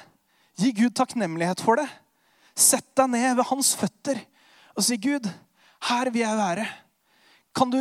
Gi 0.61 0.71
Gud 0.77 0.95
takknemlighet 0.95 1.63
for 1.65 1.81
det. 1.81 1.89
Sett 2.55 2.87
deg 2.99 3.11
ned 3.11 3.35
ved 3.39 3.49
hans 3.51 3.73
føtter 3.79 4.21
og 4.77 4.85
si, 4.87 4.97
'Gud, 4.97 5.27
her 5.91 6.11
vil 6.11 6.23
jeg 6.23 6.37
være.' 6.39 6.69
Kan 7.55 7.73
du, 7.73 7.81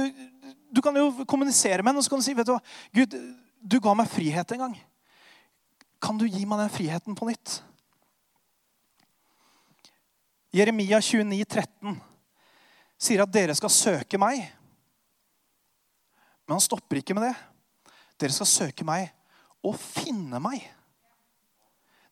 du 0.70 0.82
kan 0.82 0.96
jo 0.96 1.26
kommunisere 1.26 1.84
med 1.84 1.92
henne 1.92 2.02
og 2.02 2.06
så 2.06 2.14
kan 2.14 2.22
du 2.22 2.26
si, 2.26 2.34
'Vet 2.34 2.48
du 2.48 2.54
hva, 2.54 2.62
Gud, 2.94 3.16
du 3.62 3.80
ga 3.80 3.94
meg 3.94 4.10
frihet 4.10 4.52
en 4.52 4.64
gang. 4.66 4.78
Kan 6.02 6.18
du 6.18 6.26
gi 6.26 6.46
meg 6.46 6.60
den 6.60 6.70
friheten 6.70 7.16
på 7.16 7.28
nytt?' 7.30 7.62
Jeremia 10.54 10.98
29, 11.02 11.46
13 11.46 12.02
sier 13.00 13.22
at 13.24 13.32
dere 13.32 13.56
skal 13.56 13.70
søke 13.70 14.18
meg. 14.18 14.42
Men 16.46 16.58
han 16.58 16.64
stopper 16.64 17.00
ikke 17.00 17.14
med 17.14 17.30
det. 17.30 17.36
Dere 18.20 18.34
skal 18.34 18.50
søke 18.50 18.86
meg 18.88 19.12
og 19.64 19.78
finne 19.78 20.40
meg. 20.42 20.64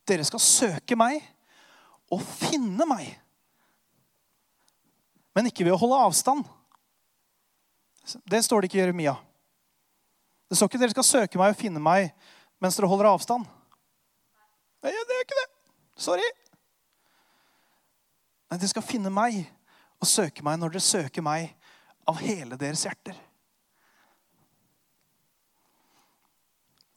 Dere 0.07 0.23
skal 0.27 0.39
søke 0.39 0.95
meg 0.95 1.23
og 2.13 2.21
finne 2.21 2.85
meg. 2.87 3.09
Men 5.35 5.49
ikke 5.49 5.65
ved 5.65 5.75
å 5.75 5.81
holde 5.81 5.99
avstand. 6.05 6.45
Det 8.23 8.43
står 8.43 8.61
det 8.61 8.69
ikke 8.69 8.79
i 8.79 8.83
Jeremia. 8.85 9.15
Det 10.47 10.55
står 10.55 10.69
ikke 10.69 10.79
dere 10.79 10.95
skal 10.95 11.07
søke 11.07 11.39
meg 11.39 11.53
og 11.53 11.59
finne 11.59 11.81
meg 11.83 12.11
mens 12.63 12.77
dere 12.77 12.89
holder 12.89 13.09
avstand. 13.11 13.45
Nei, 14.85 14.93
det 14.93 15.15
er 15.15 15.25
ikke 15.25 15.39
det. 15.39 15.47
Sorry. 15.99 16.27
Men 18.47 18.61
dere 18.61 18.71
skal 18.71 18.85
finne 18.85 19.11
meg 19.13 19.41
og 19.97 20.07
søke 20.09 20.45
meg 20.45 20.59
når 20.61 20.75
dere 20.75 20.87
søker 20.87 21.25
meg 21.25 21.51
av 22.07 22.21
hele 22.23 22.59
deres 22.59 22.85
hjerter. 22.87 23.17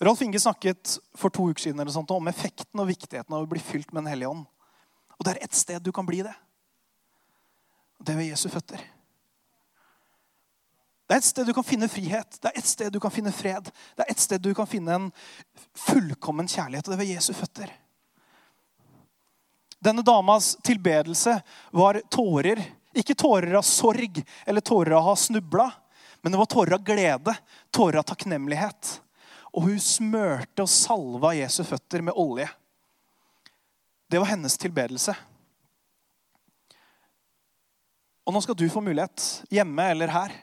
Rolf 0.01 0.23
Inge 0.25 0.41
snakket 0.41 0.95
for 1.19 1.33
to 1.35 1.51
uker 1.51 1.61
siden 1.61 1.91
sånt, 1.93 2.13
om 2.15 2.29
effekten 2.31 2.81
og 2.81 2.89
viktigheten 2.89 3.35
av 3.37 3.45
å 3.45 3.51
bli 3.51 3.61
fylt 3.61 3.91
med 3.93 4.05
Den 4.05 4.15
hellige 4.15 4.31
ånd. 4.33 4.47
Og 5.19 5.27
det 5.27 5.35
er 5.35 5.45
ett 5.45 5.59
sted 5.59 5.83
du 5.85 5.93
kan 5.93 6.07
bli 6.09 6.23
det. 6.25 6.33
Det 8.01 8.15
er 8.15 8.23
ved 8.23 8.31
Jesu 8.31 8.49
føtter. 8.49 8.81
Det 11.11 11.17
er 11.17 11.25
et 11.25 11.27
sted 11.27 11.49
du 11.49 11.51
kan 11.51 11.67
finne 11.67 11.89
frihet, 11.91 12.37
det 12.39 12.53
er 12.53 12.59
et 12.61 12.67
sted 12.71 12.93
du 12.95 13.01
kan 13.03 13.11
finne 13.11 13.33
fred. 13.35 13.67
Det 13.99 14.05
er 14.05 14.13
et 14.13 14.21
sted 14.23 14.39
du 14.45 14.53
kan 14.55 14.69
finne 14.71 14.95
en 14.95 15.07
fullkommen 15.75 16.47
kjærlighet, 16.47 16.87
og 16.87 16.93
det 16.93 16.95
er 16.95 17.01
ved 17.01 17.09
Jesu 17.11 17.33
føtter. 17.35 17.73
Denne 19.83 20.05
damas 20.07 20.53
tilbedelse 20.63 21.33
var 21.75 21.99
tårer. 22.15 22.63
Ikke 22.95 23.17
tårer 23.19 23.57
av 23.59 23.67
sorg 23.67 24.21
eller 24.47 24.63
tårer 24.63 24.95
av 24.95 25.01
å 25.01 25.09
ha 25.09 25.15
snubla, 25.19 25.67
men 26.23 26.31
det 26.31 26.39
var 26.39 26.51
tårer 26.53 26.77
av 26.77 26.85
glede, 26.87 27.35
tårer 27.75 27.99
av 27.99 28.07
takknemlighet. 28.07 28.91
Og 29.51 29.67
hun 29.67 29.81
smørte 29.83 30.63
og 30.63 30.71
salva 30.71 31.33
Jesu 31.35 31.65
føtter 31.67 32.05
med 32.07 32.15
olje. 32.15 32.47
Det 34.07 34.23
var 34.23 34.31
hennes 34.31 34.55
tilbedelse. 34.63 35.17
Og 38.23 38.39
nå 38.39 38.45
skal 38.47 38.59
du 38.63 38.69
få 38.71 38.85
mulighet, 38.85 39.27
hjemme 39.51 39.89
eller 39.91 40.15
her. 40.15 40.39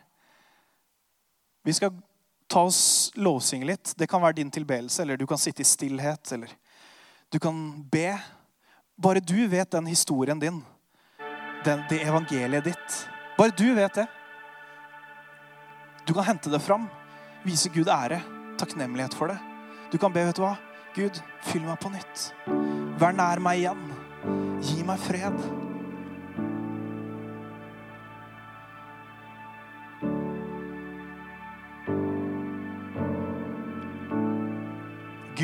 Vi 1.68 1.74
skal 1.74 1.92
ta 2.48 2.62
oss 2.64 3.12
lovsynge 3.20 3.66
litt. 3.68 3.92
Det 4.00 4.08
kan 4.08 4.22
være 4.24 4.38
din 4.38 4.52
tilbedelse, 4.52 5.02
eller 5.02 5.18
du 5.18 5.26
kan 5.28 5.38
sitte 5.38 5.62
i 5.62 5.68
stillhet, 5.68 6.32
eller 6.32 6.54
du 7.30 7.40
kan 7.44 7.58
be. 7.92 8.14
Bare 8.96 9.20
du 9.20 9.48
vet 9.52 9.72
den 9.76 9.90
historien 9.92 10.40
din, 10.40 10.62
den, 11.66 11.84
det 11.90 12.00
evangeliet 12.08 12.64
ditt. 12.72 12.96
Bare 13.38 13.52
du 13.52 13.74
vet 13.76 14.00
det. 14.00 14.08
Du 16.08 16.14
kan 16.14 16.24
hente 16.24 16.50
det 16.50 16.64
fram, 16.64 16.88
vise 17.44 17.68
Gud 17.76 17.92
ære 17.92 18.22
takknemlighet 18.58 19.20
for 19.20 19.28
det. 19.28 19.38
Du 19.92 20.00
kan 20.00 20.16
be, 20.16 20.24
vet 20.24 20.40
du 20.40 20.46
hva? 20.48 20.56
Gud, 20.96 21.20
fyll 21.52 21.68
meg 21.68 21.84
på 21.84 21.92
nytt. 21.92 22.30
Vær 22.96 23.12
nær 23.12 23.44
meg 23.44 23.66
igjen. 23.66 23.88
Gi 24.64 24.88
meg 24.88 25.04
fred. 25.04 25.67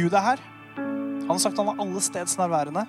Gud 0.04 0.16
er 0.20 0.26
her. 0.26 0.42
Han 0.76 1.32
har 1.32 1.40
sagt 1.40 1.60
han 1.60 1.70
er 1.72 1.80
alle 1.80 2.02
steds 2.04 2.36
nærværende. 2.36 2.84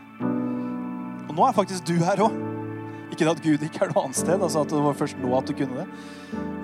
Og 1.29 1.35
nå 1.37 1.45
er 1.47 1.55
faktisk 1.55 1.87
du 1.87 1.95
her 2.03 2.25
òg. 2.27 2.35
Ikke 3.15 3.29
at 3.31 3.43
Gud 3.45 3.63
ikke 3.63 3.85
er 3.85 3.93
noe 3.93 4.09
annet 4.09 4.19
sted, 4.19 4.41
altså 4.43 4.65
at 4.65 4.73
det 4.73 4.81
var 4.83 4.97
først 4.99 5.21
nå 5.23 5.31
at 5.39 5.47
du 5.47 5.55
kunne 5.55 5.85
det. 5.85 5.85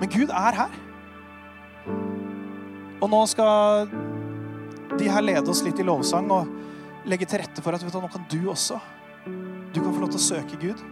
Men 0.01 0.11
Gud 0.11 0.33
er 0.35 0.57
her. 0.57 0.73
Og 3.01 3.07
nå 3.13 3.21
skal 3.31 3.87
de 4.99 5.07
her 5.07 5.23
lede 5.23 5.47
oss 5.49 5.63
litt 5.63 5.79
i 5.79 5.85
lovsang 5.87 6.27
og 6.35 6.49
legge 7.07 7.29
til 7.29 7.39
rette 7.41 7.63
for 7.63 7.73
at 7.73 7.85
vet 7.85 7.95
du, 7.95 8.01
nå 8.03 8.11
kan 8.11 8.27
du 8.29 8.49
også. 8.51 8.81
Du 9.71 9.79
kan 9.79 9.93
få 9.93 10.01
lov 10.03 10.11
til 10.11 10.19
å 10.19 10.25
søke 10.25 10.59
Gud. 10.59 10.83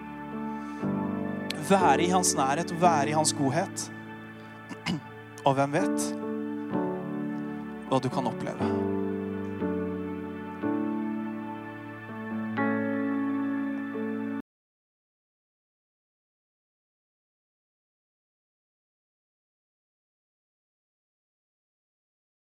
Være 1.68 2.06
i 2.08 2.14
hans 2.14 2.32
nærhet, 2.40 2.72
være 2.80 3.12
i 3.12 3.18
hans 3.18 3.36
godhet. 3.36 3.90
Og 5.48 5.60
hvem 5.60 5.76
vet 5.76 6.08
hva 7.90 8.00
du 8.00 8.08
kan 8.14 8.32
oppleve. 8.32 8.89